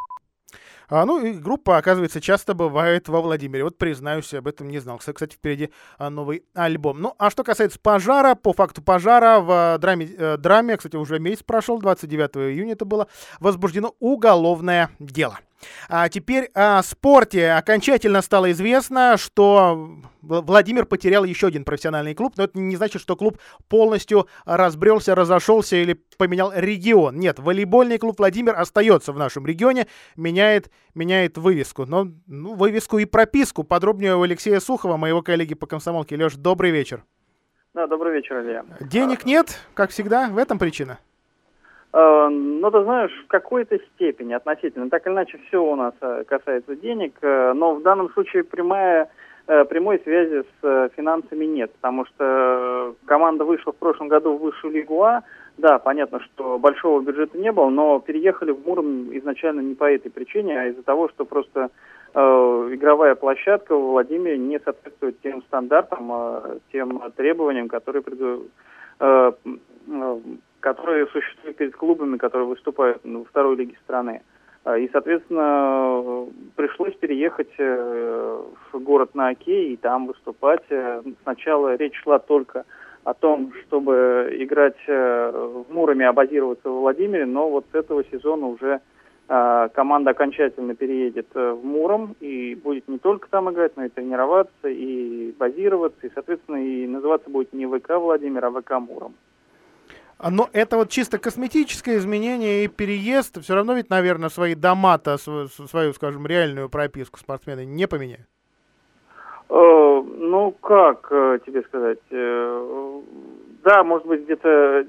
А, 0.94 1.06
ну 1.06 1.24
и 1.24 1.32
группа, 1.32 1.78
оказывается, 1.78 2.20
часто 2.20 2.52
бывает 2.52 3.08
во 3.08 3.22
Владимире. 3.22 3.64
Вот 3.64 3.78
признаюсь, 3.78 4.34
об 4.34 4.46
этом 4.46 4.68
не 4.68 4.78
знал. 4.78 4.98
Кстати, 4.98 5.32
впереди 5.32 5.70
а, 5.96 6.10
новый 6.10 6.44
альбом. 6.54 7.00
Ну, 7.00 7.14
а 7.18 7.30
что 7.30 7.44
касается 7.44 7.78
пожара, 7.80 8.34
по 8.34 8.52
факту 8.52 8.82
пожара 8.82 9.40
в 9.40 9.50
а, 9.50 9.78
драме, 9.78 10.06
э, 10.06 10.36
драме, 10.36 10.76
кстати, 10.76 10.96
уже 10.96 11.18
месяц 11.18 11.42
прошел, 11.44 11.80
29 11.80 12.52
июня 12.52 12.72
это 12.72 12.84
было, 12.84 13.08
возбуждено 13.40 13.94
уголовное 14.00 14.90
дело. 14.98 15.38
А 15.88 16.08
теперь 16.08 16.50
о 16.54 16.82
спорте. 16.82 17.52
Окончательно 17.52 18.22
стало 18.22 18.50
известно, 18.52 19.16
что 19.16 19.98
Владимир 20.22 20.86
потерял 20.86 21.24
еще 21.24 21.48
один 21.48 21.64
профессиональный 21.64 22.14
клуб, 22.14 22.34
но 22.36 22.44
это 22.44 22.58
не 22.58 22.76
значит, 22.76 23.02
что 23.02 23.16
клуб 23.16 23.38
полностью 23.68 24.28
разбрелся, 24.44 25.14
разошелся 25.14 25.76
или 25.76 25.94
поменял 26.16 26.52
регион. 26.54 27.16
Нет, 27.16 27.38
волейбольный 27.38 27.98
клуб 27.98 28.18
Владимир 28.18 28.58
остается 28.58 29.12
в 29.12 29.18
нашем 29.18 29.46
регионе, 29.46 29.86
меняет, 30.16 30.70
меняет 30.94 31.38
вывеску. 31.38 31.86
Но 31.86 32.08
ну, 32.26 32.54
вывеску 32.54 32.98
и 32.98 33.04
прописку 33.04 33.64
подробнее 33.64 34.16
у 34.16 34.22
Алексея 34.22 34.60
Сухова, 34.60 34.96
моего 34.96 35.22
коллеги 35.22 35.54
по 35.54 35.66
комсомолке. 35.66 36.16
Леш, 36.16 36.34
добрый 36.34 36.70
вечер. 36.70 37.04
Да, 37.74 37.86
добрый 37.86 38.14
вечер, 38.14 38.40
Илья. 38.42 38.64
Денег 38.80 39.24
нет, 39.24 39.58
как 39.74 39.90
всегда, 39.90 40.28
в 40.28 40.36
этом 40.36 40.58
причина? 40.58 40.98
Э, 41.92 42.28
ну, 42.30 42.70
ты 42.70 42.82
знаешь, 42.82 43.12
в 43.24 43.28
какой-то 43.28 43.78
степени 43.94 44.32
относительно. 44.32 44.88
Так 44.88 45.06
или 45.06 45.12
иначе, 45.12 45.38
все 45.46 45.62
у 45.62 45.76
нас 45.76 45.94
э, 46.00 46.24
касается 46.26 46.74
денег, 46.76 47.18
э, 47.20 47.52
но 47.54 47.74
в 47.74 47.82
данном 47.82 48.10
случае 48.10 48.44
прямая, 48.44 49.10
прямой 49.44 49.98
связи 50.04 50.44
с 50.60 50.90
финансами 50.96 51.44
нет, 51.44 51.72
потому 51.72 52.06
что 52.06 52.94
команда 53.06 53.44
вышла 53.44 53.72
в 53.72 53.76
прошлом 53.76 54.06
году 54.06 54.36
в 54.36 54.40
высшую 54.40 54.72
лигу 54.72 55.02
А. 55.02 55.24
Да, 55.58 55.80
понятно, 55.80 56.20
что 56.20 56.60
большого 56.60 57.02
бюджета 57.02 57.36
не 57.36 57.50
было, 57.50 57.68
но 57.68 57.98
переехали 57.98 58.52
в 58.52 58.64
Муром 58.64 59.14
изначально 59.18 59.60
не 59.60 59.74
по 59.74 59.90
этой 59.92 60.12
причине, 60.12 60.58
а 60.58 60.66
из-за 60.68 60.84
того, 60.84 61.08
что 61.08 61.24
просто 61.24 61.70
игровая 62.14 63.16
площадка 63.16 63.74
в 63.74 63.90
Владимире 63.90 64.38
не 64.38 64.60
соответствует 64.60 65.20
тем 65.22 65.42
стандартам, 65.42 66.60
тем 66.70 67.02
требованиям, 67.16 67.68
которые 67.68 68.02
преду, 68.02 68.46
которые 70.62 71.06
существуют 71.08 71.56
перед 71.56 71.76
клубами, 71.76 72.16
которые 72.16 72.46
выступают 72.46 73.00
во 73.04 73.24
второй 73.24 73.56
лиге 73.56 73.76
страны. 73.84 74.22
И, 74.78 74.88
соответственно, 74.92 76.26
пришлось 76.54 76.94
переехать 76.94 77.50
в 77.58 78.78
город 78.78 79.14
на 79.14 79.30
Оке 79.30 79.70
и 79.70 79.76
там 79.76 80.06
выступать. 80.06 80.62
Сначала 81.24 81.74
речь 81.74 82.00
шла 82.00 82.20
только 82.20 82.64
о 83.02 83.12
том, 83.12 83.52
чтобы 83.66 84.30
играть 84.38 84.78
в 84.86 85.64
Муроме, 85.68 86.08
а 86.08 86.12
базироваться 86.12 86.70
в 86.70 86.78
Владимире, 86.78 87.26
но 87.26 87.50
вот 87.50 87.66
с 87.72 87.74
этого 87.74 88.04
сезона 88.04 88.46
уже 88.46 88.80
а, 89.34 89.68
команда 89.68 90.10
окончательно 90.10 90.74
переедет 90.74 91.28
э, 91.34 91.52
в 91.52 91.64
Муром 91.64 92.16
и 92.20 92.54
будет 92.54 92.86
не 92.86 92.98
только 92.98 93.30
там 93.30 93.50
играть, 93.50 93.72
но 93.76 93.84
и 93.84 93.88
тренироваться, 93.88 94.68
и 94.68 95.32
базироваться, 95.38 96.06
и, 96.06 96.10
соответственно, 96.12 96.56
и 96.56 96.86
называться 96.86 97.30
будет 97.30 97.52
не 97.54 97.66
ВК 97.66 97.92
Владимир, 97.96 98.44
а 98.44 98.50
ВК 98.50 98.72
Муром. 98.72 99.14
А, 100.22 100.30
но 100.30 100.48
это 100.52 100.76
вот 100.76 100.88
чисто 100.88 101.18
косметическое 101.18 101.98
изменение 101.98 102.64
и 102.64 102.68
переезд, 102.68 103.42
все 103.42 103.54
равно 103.54 103.74
ведь, 103.74 103.90
наверное, 103.90 104.28
свои 104.28 104.54
дома-то, 104.54 105.18
свою, 105.18 105.92
скажем, 105.92 106.26
реальную 106.26 106.68
прописку 106.68 107.18
спортсмены 107.18 107.66
не 107.66 107.88
поменяют. 107.88 108.28
Э, 109.50 110.02
ну, 110.02 110.52
как 110.52 111.08
э, 111.10 111.40
тебе 111.44 111.62
сказать? 111.62 111.98
Да, 113.64 113.84
может 113.84 114.06
быть, 114.06 114.22
где-то 114.22 114.86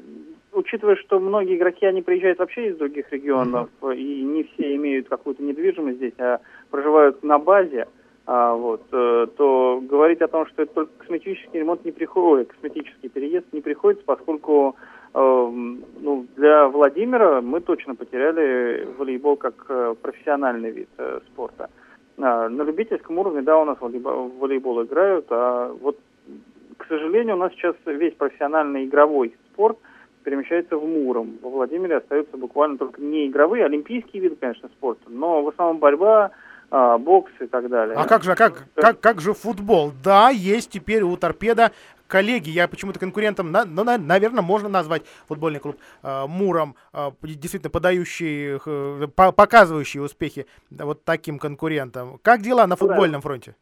учитывая, 0.52 0.96
что 0.98 1.20
многие 1.20 1.58
игроки, 1.58 1.86
они 1.86 2.04
приезжают 2.04 2.40
вообще 2.40 2.70
из 2.70 2.78
других 2.78 3.12
регионов, 3.12 3.70
mm-hmm. 3.82 3.98
и 3.98 4.22
не 4.22 4.44
все 4.44 4.76
имеют 4.76 5.10
какую-то 5.10 5.42
недвижимость 5.42 5.98
здесь, 5.98 6.14
а 6.20 6.40
проживают 6.70 7.24
на 7.24 7.40
базе, 7.40 7.88
а, 8.26 8.54
вот, 8.54 8.84
э, 8.92 9.28
то 9.36 9.82
говорить 9.82 10.22
о 10.22 10.28
том, 10.28 10.46
что 10.48 10.64
это 10.64 10.74
только 10.74 10.92
косметический 11.00 11.60
ремонт 11.60 11.84
не 11.84 11.92
приходит, 11.92 12.50
косметический 12.50 13.10
переезд 13.10 13.48
не 13.52 13.62
приходится, 13.62 14.06
поскольку 14.06 14.76
э, 14.78 15.03
ну, 15.22 16.26
для 16.36 16.68
Владимира 16.68 17.42
мы 17.42 17.62
точно 17.62 17.96
потеряли 17.96 18.88
волейбол 18.98 19.38
как 19.38 19.66
э, 19.70 19.96
профессиональный 20.02 20.72
вид 20.72 20.90
э, 20.98 21.20
спорта. 21.28 21.70
А, 22.18 22.50
на 22.50 22.64
любительском 22.64 23.20
уровне, 23.20 23.42
да, 23.42 23.60
у 23.60 23.66
нас 23.66 23.78
волейбол, 23.80 24.30
волейбол 24.40 24.84
играют, 24.84 25.28
а 25.30 25.72
вот, 25.82 26.00
к 26.78 26.86
сожалению, 26.88 27.36
у 27.36 27.40
нас 27.40 27.52
сейчас 27.54 27.76
весь 27.86 28.14
профессиональный 28.16 28.86
игровой 28.86 29.36
спорт– 29.52 29.78
перемещается 30.24 30.78
в 30.78 30.88
Муром. 30.88 31.38
Во 31.42 31.50
Владимире 31.50 31.98
остаются 31.98 32.38
буквально 32.38 32.78
только 32.78 33.02
не 33.02 33.28
игровые, 33.28 33.66
олимпийские 33.66 34.24
виды, 34.24 34.36
конечно, 34.36 34.70
спорта, 34.70 35.04
но 35.08 35.44
в 35.44 35.50
основном 35.50 35.78
борьба, 35.78 36.32
а, 36.72 36.98
бокс 36.98 37.32
и 37.40 37.46
так 37.46 37.70
далее. 37.70 37.96
А 37.96 38.08
как 38.08 38.24
же, 38.24 38.36
как, 38.36 38.66
как, 38.74 39.00
как 39.00 39.22
же 39.22 39.34
футбол? 39.34 39.92
Да, 40.04 40.30
есть 40.30 40.72
теперь 40.72 41.04
у 41.04 41.16
торпеда 41.18 41.72
коллеги, 42.14 42.52
я 42.52 42.68
почему-то 42.68 43.00
конкурентом, 43.00 43.52
на, 43.52 43.66
ну, 43.66 43.84
на, 43.84 43.98
наверное, 43.98 44.44
можно 44.44 44.70
назвать 44.70 45.02
футбольный 45.28 45.60
клуб 45.60 45.78
э, 46.04 46.28
Муром, 46.28 46.76
э, 46.94 47.10
действительно 47.24 47.72
подающий, 47.72 48.60
э, 48.64 49.08
по, 49.16 49.32
показывающий 49.32 50.00
успехи 50.00 50.46
да, 50.70 50.86
вот 50.86 51.04
таким 51.04 51.40
конкурентам. 51.40 52.20
Как 52.22 52.42
дела 52.42 52.68
на 52.68 52.76
футбольном 52.76 53.22
фронте? 53.22 53.56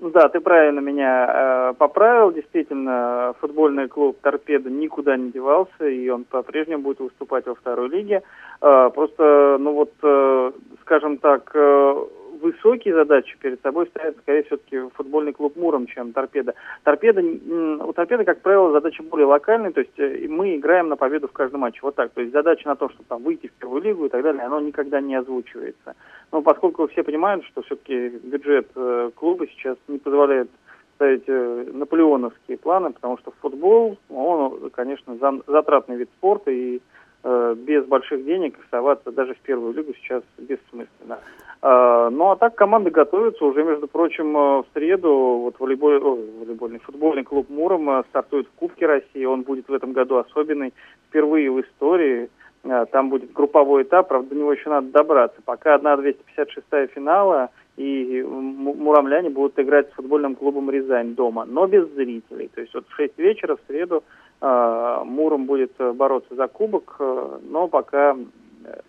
Да, 0.00 0.28
ты 0.28 0.40
правильно 0.40 0.80
меня 0.80 1.14
э, 1.28 1.74
поправил. 1.78 2.32
Действительно, 2.32 3.32
футбольный 3.40 3.86
клуб 3.86 4.18
«Торпеда» 4.22 4.68
никуда 4.68 5.16
не 5.16 5.30
девался, 5.30 5.86
и 5.86 6.08
он 6.08 6.24
по-прежнему 6.24 6.82
будет 6.82 6.98
выступать 6.98 7.46
во 7.46 7.54
второй 7.54 7.88
лиге. 7.90 8.22
Э, 8.60 8.90
просто, 8.92 9.56
ну 9.60 9.72
вот, 9.72 9.92
э, 10.02 10.50
скажем 10.82 11.18
так, 11.18 11.48
э, 11.54 11.94
высокие 12.40 12.94
задачи 12.94 13.36
перед 13.38 13.60
собой 13.62 13.86
ставит, 13.86 14.18
скорее, 14.18 14.42
все-таки 14.44 14.78
футбольный 14.94 15.32
клуб 15.32 15.56
«Муром», 15.56 15.86
чем 15.86 16.12
«Торпеда». 16.12 16.54
«Торпеда», 16.82 17.20
у 17.20 17.92
«Торпеды», 17.92 18.24
как 18.24 18.40
правило, 18.40 18.72
задача 18.72 19.02
более 19.02 19.26
локальная, 19.26 19.72
то 19.72 19.80
есть 19.80 19.98
э, 19.98 20.26
мы 20.28 20.56
играем 20.56 20.88
на 20.88 20.96
победу 20.96 21.28
в 21.28 21.32
каждом 21.32 21.60
матче. 21.60 21.80
Вот 21.82 21.94
так. 21.94 22.12
То 22.12 22.20
есть 22.20 22.32
задача 22.32 22.68
на 22.68 22.76
то, 22.76 22.88
чтобы 22.88 23.04
там 23.08 23.22
выйти 23.22 23.48
в 23.48 23.52
первую 23.52 23.82
лигу 23.82 24.06
и 24.06 24.08
так 24.08 24.22
далее, 24.22 24.42
оно 24.42 24.60
никогда 24.60 25.00
не 25.00 25.14
озвучивается. 25.14 25.94
Но 26.32 26.42
поскольку 26.42 26.86
все 26.88 27.02
понимают, 27.02 27.44
что 27.46 27.62
все-таки 27.62 28.08
бюджет 28.08 28.68
э, 28.74 29.10
клуба 29.14 29.46
сейчас 29.48 29.76
не 29.88 29.98
позволяет 29.98 30.50
ставить 30.96 31.24
э, 31.26 31.66
наполеоновские 31.72 32.58
планы, 32.58 32.92
потому 32.92 33.18
что 33.18 33.32
футбол, 33.40 33.98
он, 34.08 34.70
конечно, 34.70 35.16
затратный 35.46 35.96
вид 35.96 36.08
спорта, 36.18 36.50
и 36.50 36.80
без 37.24 37.86
больших 37.86 38.24
денег 38.24 38.58
оставаться 38.62 39.10
даже 39.10 39.34
в 39.34 39.38
первую 39.38 39.72
лигу 39.72 39.94
сейчас 39.94 40.22
бессмысленно. 40.36 41.18
Э, 41.64 42.10
ну 42.12 42.30
а 42.30 42.36
так 42.36 42.54
команды 42.54 42.90
готовятся 42.90 43.42
уже, 43.46 43.64
между 43.64 43.88
прочим, 43.88 44.36
э, 44.36 44.40
в 44.58 44.66
среду 44.74 45.40
вот 45.44 45.58
волейбол, 45.58 45.92
о, 45.92 46.18
волейбольный 46.40 46.78
футбольный 46.80 47.24
клуб 47.24 47.48
Муром 47.48 47.88
э, 47.88 48.02
стартует 48.10 48.46
в 48.48 48.58
Кубке 48.58 48.84
России. 48.84 49.24
Он 49.24 49.42
будет 49.42 49.66
в 49.68 49.72
этом 49.72 49.94
году 49.94 50.18
особенный, 50.18 50.74
впервые 51.08 51.50
в 51.50 51.60
истории. 51.62 52.28
Там 52.92 53.10
будет 53.10 53.30
групповой 53.34 53.82
этап, 53.82 54.08
правда, 54.08 54.30
до 54.30 54.36
него 54.36 54.52
еще 54.54 54.70
надо 54.70 54.88
добраться. 54.90 55.38
Пока 55.44 55.74
одна 55.74 55.98
256 55.98 56.92
финала, 56.92 57.50
и 57.76 58.22
муромляне 58.22 59.30
будут 59.30 59.58
играть 59.58 59.90
с 59.90 59.94
футбольным 59.94 60.34
клубом 60.34 60.70
Рязань 60.70 61.14
дома, 61.14 61.44
но 61.44 61.66
без 61.66 61.88
зрителей. 61.90 62.48
То 62.54 62.60
есть 62.60 62.72
вот 62.72 62.86
в 62.88 62.94
6 62.94 63.18
вечера 63.18 63.56
в 63.56 63.60
среду 63.66 63.96
э, 63.96 64.00
Муром 64.40 65.46
будет 65.46 65.72
бороться 65.78 66.34
за 66.34 66.48
кубок, 66.48 66.96
э, 66.98 67.38
но 67.48 67.68
пока 67.68 68.16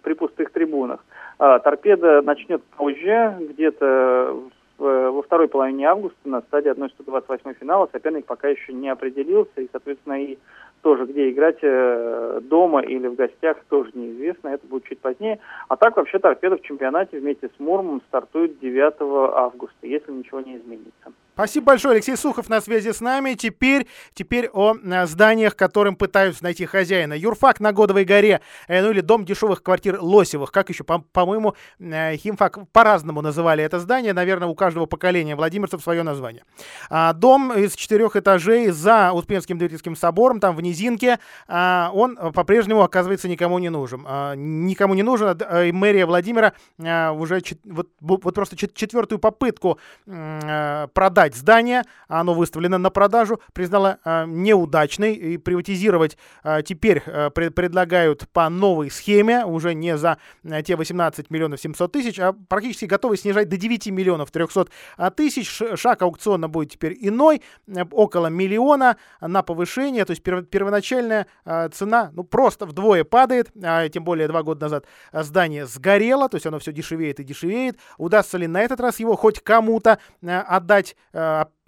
при 0.04 0.14
пустых 0.14 0.52
трибунах. 0.52 1.04
Торпеда 1.38 2.22
начнет 2.22 2.64
позже, 2.64 3.36
где-то 3.42 4.38
во 4.78 5.22
второй 5.22 5.48
половине 5.48 5.86
августа 5.88 6.18
на 6.24 6.42
стадии 6.42 6.72
1-128 6.72 7.56
финала. 7.60 7.90
Соперник 7.92 8.26
пока 8.26 8.48
еще 8.48 8.74
не 8.74 8.90
определился, 8.90 9.62
и, 9.62 9.68
соответственно, 9.72 10.22
и 10.22 10.38
тоже 10.86 11.06
где 11.06 11.32
играть 11.32 11.58
э, 11.64 12.42
дома 12.44 12.82
или 12.82 13.08
в 13.08 13.16
гостях 13.16 13.58
тоже 13.70 13.90
неизвестно, 13.96 14.50
это 14.50 14.68
будет 14.68 14.84
чуть 14.84 15.00
позднее. 15.00 15.40
А 15.68 15.78
так 15.78 15.98
вообще 15.98 16.20
торпеда 16.20 16.58
в 16.58 16.62
чемпионате 16.62 17.20
вместе 17.20 17.50
с 17.50 17.60
Мурмом 17.60 18.02
стартует 18.08 18.60
9 18.60 18.94
августа, 19.34 19.88
если 19.88 20.12
ничего 20.12 20.42
не 20.42 20.58
изменится. 20.58 21.12
Спасибо 21.36 21.66
большое, 21.66 21.96
Алексей 21.96 22.16
Сухов 22.16 22.48
на 22.48 22.62
связи 22.62 22.94
с 22.94 23.02
нами. 23.02 23.34
Теперь, 23.34 23.88
теперь 24.14 24.50
о 24.54 24.74
э, 24.74 25.06
зданиях, 25.06 25.58
которым 25.58 25.98
пытаются 25.98 26.42
найти 26.46 26.66
хозяина. 26.66 27.12
Юрфак 27.12 27.60
на 27.60 27.74
Годовой 27.74 28.06
горе, 28.06 28.40
э, 28.70 28.82
ну 28.82 28.92
или 28.92 29.02
дом 29.02 29.26
дешевых 29.26 29.62
квартир 29.62 30.00
Лосевых, 30.00 30.54
как 30.54 30.70
еще, 30.70 30.86
по- 30.86 31.00
по-моему, 31.00 31.56
э, 31.78 32.16
Химфак 32.16 32.60
по-разному 32.72 33.22
называли 33.22 33.62
это 33.66 33.80
здание. 33.80 34.14
Наверное, 34.14 34.48
у 34.48 34.56
каждого 34.56 34.86
поколения 34.86 35.36
владимирцев 35.36 35.82
свое 35.84 36.04
название. 36.04 36.46
А, 36.90 37.12
дом 37.12 37.52
из 37.52 37.76
четырех 37.76 38.16
этажей 38.16 38.70
за 38.70 39.12
Успенским 39.12 39.58
Дмитриевским 39.58 39.98
собором, 39.98 40.40
там 40.40 40.56
в 40.56 40.62
низинке, 40.62 41.20
а, 41.50 41.92
он 41.94 42.16
по-прежнему 42.16 42.82
оказывается 42.82 43.28
никому 43.28 43.60
не 43.60 43.68
нужен. 43.68 44.06
А, 44.08 44.36
никому 44.36 44.94
не 44.94 45.04
нужен. 45.04 45.38
А, 45.38 45.70
мэрия 45.74 46.06
Владимира 46.06 46.54
уже 46.78 47.42
вот, 47.66 47.90
вот 48.00 48.34
просто 48.34 48.56
четвертую 48.56 49.20
попытку 49.20 49.80
продать 50.06 51.25
продать 51.26 51.36
здание, 51.36 51.84
оно 52.08 52.34
выставлено 52.34 52.78
на 52.78 52.90
продажу, 52.90 53.40
признала 53.54 53.98
э, 54.06 54.26
неудачной 54.28 55.14
и 55.14 55.38
приватизировать 55.38 56.18
э, 56.44 56.62
теперь 56.64 57.02
э, 57.06 57.30
пред, 57.32 57.56
предлагают 57.56 58.28
по 58.32 58.50
новой 58.50 58.92
схеме, 58.92 59.46
уже 59.46 59.74
не 59.74 59.98
за 59.98 60.18
э, 60.44 60.62
те 60.62 60.76
18 60.76 61.32
миллионов 61.32 61.60
700 61.60 61.92
тысяч, 61.92 62.20
а 62.20 62.34
практически 62.34 62.86
готовы 62.86 63.18
снижать 63.18 63.50
до 63.50 63.58
9 63.58 63.88
миллионов 63.88 64.30
300 64.32 64.68
тысяч. 65.16 65.62
Шаг 65.76 66.02
аукциона 66.02 66.48
будет 66.48 66.72
теперь 66.72 66.96
иной, 67.00 67.42
э, 67.68 67.84
около 67.92 68.28
миллиона 68.28 68.98
на 69.22 69.42
повышение, 69.42 70.06
то 70.06 70.12
есть 70.12 70.24
перв, 70.24 70.46
первоначальная 70.48 71.26
э, 71.46 71.70
цена 71.70 72.12
ну 72.14 72.24
просто 72.24 72.66
вдвое 72.66 73.04
падает, 73.04 73.52
а, 73.64 73.88
тем 73.90 74.04
более 74.04 74.28
два 74.28 74.44
года 74.44 74.66
назад 74.66 74.86
здание 75.12 75.66
сгорело, 75.66 76.30
то 76.30 76.36
есть 76.36 76.46
оно 76.46 76.60
все 76.60 76.72
дешевеет 76.72 77.20
и 77.20 77.24
дешевеет. 77.24 77.78
Удастся 77.98 78.38
ли 78.38 78.48
на 78.48 78.62
этот 78.62 78.80
раз 78.80 79.00
его 79.00 79.16
хоть 79.16 79.40
кому-то 79.40 80.00
э, 80.22 80.36
отдать 80.40 80.96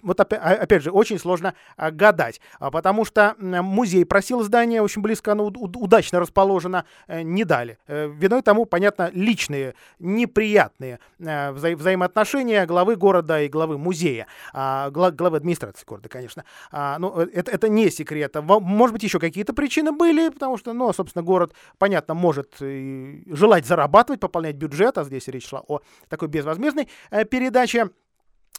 вот 0.02 0.20
опять, 0.20 0.40
а, 0.42 0.52
опять 0.52 0.82
же, 0.82 0.90
очень 0.90 1.18
сложно 1.18 1.54
а, 1.76 1.90
гадать, 1.90 2.40
а, 2.60 2.70
потому 2.70 3.04
что 3.04 3.34
музей 3.38 4.04
просил 4.04 4.42
здание, 4.42 4.80
очень 4.80 5.02
близко 5.02 5.32
оно 5.32 5.46
удачно 5.46 6.20
расположено, 6.20 6.84
э, 7.08 7.22
не 7.22 7.44
дали. 7.44 7.78
Э, 7.88 8.08
виной 8.08 8.42
тому, 8.42 8.64
понятно, 8.64 9.10
личные, 9.12 9.74
неприятные 9.98 11.00
э, 11.18 11.50
вза 11.52 11.70
взаимоотношения 11.70 12.64
главы 12.66 12.96
города 12.96 13.42
и 13.42 13.48
главы 13.48 13.78
музея, 13.78 14.26
главы 14.52 15.36
администрации 15.36 15.84
города, 15.84 16.08
конечно. 16.08 16.44
Ну, 16.72 17.18
это, 17.18 17.50
это 17.50 17.68
не 17.68 17.90
секрет. 17.90 18.34
Может 18.42 18.92
быть, 18.94 19.02
еще 19.02 19.18
какие-то 19.18 19.52
причины 19.52 19.92
были, 19.92 20.28
потому 20.28 20.56
что, 20.56 20.72
ну, 20.72 20.92
собственно, 20.92 21.22
город, 21.22 21.54
понятно, 21.78 22.14
может 22.14 22.56
желать 22.58 23.66
зарабатывать, 23.66 24.20
пополнять 24.20 24.56
бюджет, 24.56 24.98
а 24.98 25.04
здесь 25.04 25.28
речь 25.28 25.48
шла 25.48 25.62
о 25.66 25.80
такой 26.08 26.28
безвозмездной 26.28 26.88
передаче. 27.30 27.90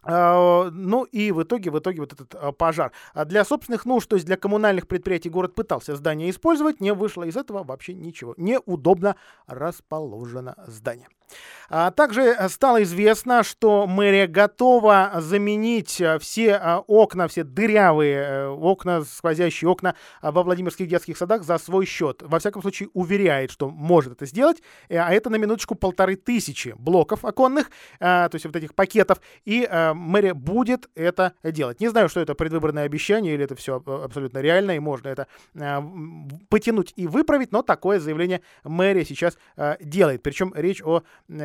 А, 0.03 0.69
ну 0.71 1.03
и 1.03 1.31
в 1.31 1.43
итоге, 1.43 1.71
в 1.71 1.79
итоге 1.79 2.01
вот 2.01 2.13
этот 2.13 2.33
а, 2.35 2.51
пожар. 2.51 2.91
А 3.13 3.25
для 3.25 3.43
собственных 3.43 3.85
нужд, 3.85 4.09
то 4.09 4.15
есть 4.15 4.25
для 4.25 4.37
коммунальных 4.37 4.87
предприятий 4.87 5.29
город 5.29 5.55
пытался 5.55 5.95
здание 5.95 6.29
использовать, 6.29 6.79
не 6.79 6.93
вышло 6.93 7.23
из 7.23 7.35
этого 7.35 7.63
вообще 7.63 7.93
ничего. 7.93 8.33
Неудобно 8.37 9.15
расположено 9.47 10.55
здание. 10.67 11.07
А 11.71 11.91
также 11.91 12.35
стало 12.49 12.81
известно, 12.81 13.43
что 13.43 13.85
мэрия 13.85 14.25
готова 14.25 15.11
заменить 15.17 16.01
все 16.19 16.81
окна, 16.87 17.27
все 17.27 17.43
дырявые 17.43 18.49
окна, 18.49 19.03
сквозящие 19.03 19.69
окна 19.69 19.93
во 20.21 20.41
Владимирских 20.41 20.87
детских 20.87 21.15
садах 21.15 21.43
за 21.43 21.59
свой 21.59 21.85
счет. 21.85 22.23
Во 22.23 22.39
всяком 22.39 22.63
случае, 22.63 22.89
уверяет, 22.93 23.51
что 23.51 23.69
может 23.69 24.13
это 24.13 24.25
сделать. 24.25 24.63
А 24.89 25.13
это 25.13 25.29
на 25.29 25.35
минуточку 25.35 25.75
полторы 25.75 26.15
тысячи 26.15 26.73
блоков 26.77 27.23
оконных, 27.23 27.69
то 27.99 28.31
есть 28.33 28.45
вот 28.45 28.55
этих 28.55 28.73
пакетов. 28.73 29.21
И 29.45 29.69
мэрия 29.93 30.33
будет 30.33 30.89
это 30.95 31.33
делать. 31.43 31.79
Не 31.79 31.89
знаю, 31.89 32.09
что 32.09 32.19
это 32.19 32.33
предвыборное 32.33 32.85
обещание 32.85 33.35
или 33.35 33.43
это 33.43 33.55
все 33.55 33.75
абсолютно 33.85 34.39
реально, 34.39 34.71
и 34.71 34.79
можно 34.79 35.09
это 35.09 35.27
потянуть 36.49 36.93
и 36.95 37.05
выправить, 37.05 37.51
но 37.51 37.61
такое 37.61 37.99
заявление 37.99 38.41
мэрия 38.63 39.05
сейчас 39.05 39.37
делает. 39.79 40.23
Причем 40.23 40.51
речь 40.55 40.81
о 40.81 41.03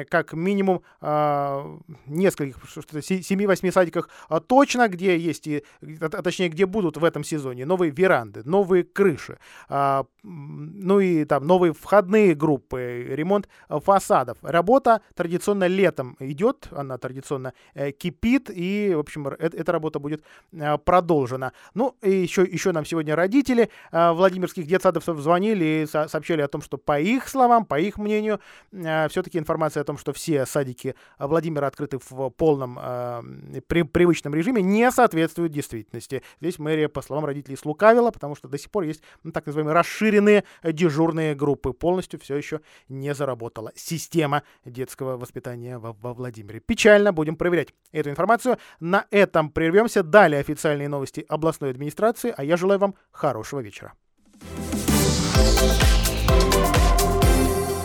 как 0.09 0.33
минимум 0.33 0.83
э, 1.01 1.79
нескольких, 2.07 2.57
7-8 2.65 3.73
садиках 3.73 4.09
э, 4.31 4.41
точно, 4.47 4.89
где 4.89 5.19
есть, 5.19 5.47
и, 5.47 5.65
а, 6.01 6.23
точнее, 6.23 6.49
где 6.49 6.67
будут 6.67 6.97
в 6.97 7.05
этом 7.05 7.25
сезоне 7.25 7.67
новые 7.67 7.91
веранды, 7.91 8.43
новые 8.45 8.85
крыши, 8.85 9.39
э, 9.69 10.05
ну 10.23 11.01
и 11.01 11.25
там 11.25 11.47
новые 11.47 11.73
входные 11.73 12.35
группы, 12.35 13.07
ремонт 13.11 13.49
фасадов. 13.69 14.39
Работа 14.43 15.03
традиционно 15.15 15.67
летом 15.67 16.17
идет, 16.19 16.69
она 16.71 16.97
традиционно 16.99 17.53
э, 17.75 17.91
кипит, 17.91 18.51
и, 18.51 18.95
в 18.95 19.01
общем, 19.01 19.29
э, 19.29 19.37
эта 19.39 19.73
работа 19.73 19.99
будет 19.99 20.25
э, 20.53 20.79
продолжена. 20.79 21.53
Ну, 21.75 21.95
и 22.03 22.11
еще, 22.11 22.43
еще 22.43 22.73
нам 22.73 22.85
сегодня 22.85 23.15
родители 23.17 23.69
э, 23.93 24.13
Владимирских 24.13 24.67
детсадовцев 24.67 25.19
звонили 25.19 25.83
и 25.83 25.87
со 25.87 26.09
сообщали 26.09 26.43
о 26.43 26.49
том, 26.49 26.63
что 26.63 26.79
по 26.79 27.01
их 27.01 27.29
словам, 27.29 27.65
по 27.65 27.79
их 27.79 27.99
мнению, 27.99 28.41
э, 28.73 29.09
все-таки 29.09 29.39
информация 29.39 29.64
о 29.81 29.85
том, 29.85 29.99
что 29.99 30.13
все 30.13 30.47
садики 30.47 30.95
Владимира 31.19 31.67
открыты 31.67 31.99
в 31.99 32.31
полном 32.31 32.79
э, 32.81 33.61
при, 33.67 33.83
привычном 33.83 34.35
режиме, 34.35 34.63
не 34.63 34.91
соответствуют 34.91 35.53
действительности. 35.53 36.23
Здесь 36.41 36.59
мэрия, 36.59 36.89
по 36.89 37.03
словам 37.03 37.25
родителей, 37.25 37.57
слукавила, 37.57 38.11
потому 38.11 38.35
что 38.35 38.49
до 38.49 38.59
сих 38.59 38.71
пор 38.71 38.85
есть 38.85 39.03
ну, 39.23 39.33
так 39.33 39.47
называемые 39.47 39.75
расширенные 39.75 40.45
дежурные 40.63 41.35
группы. 41.35 41.73
Полностью 41.73 42.21
все 42.21 42.37
еще 42.37 42.61
не 42.89 43.15
заработала 43.15 43.73
система 43.75 44.43
детского 44.65 45.17
воспитания 45.17 45.79
во, 45.79 45.93
во 45.93 46.15
Владимире. 46.15 46.61
Печально, 46.61 47.13
будем 47.13 47.37
проверять 47.37 47.69
эту 47.93 48.11
информацию. 48.11 48.59
На 48.81 49.07
этом 49.11 49.51
прервемся. 49.51 50.03
Далее 50.03 50.41
официальные 50.41 50.89
новости 50.89 51.25
областной 51.29 51.71
администрации, 51.71 52.35
а 52.37 52.45
я 52.45 52.57
желаю 52.57 52.79
вам 52.81 52.95
хорошего 53.11 53.61
вечера. 53.61 53.95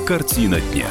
Картина 0.06 0.60
дня. 0.74 0.88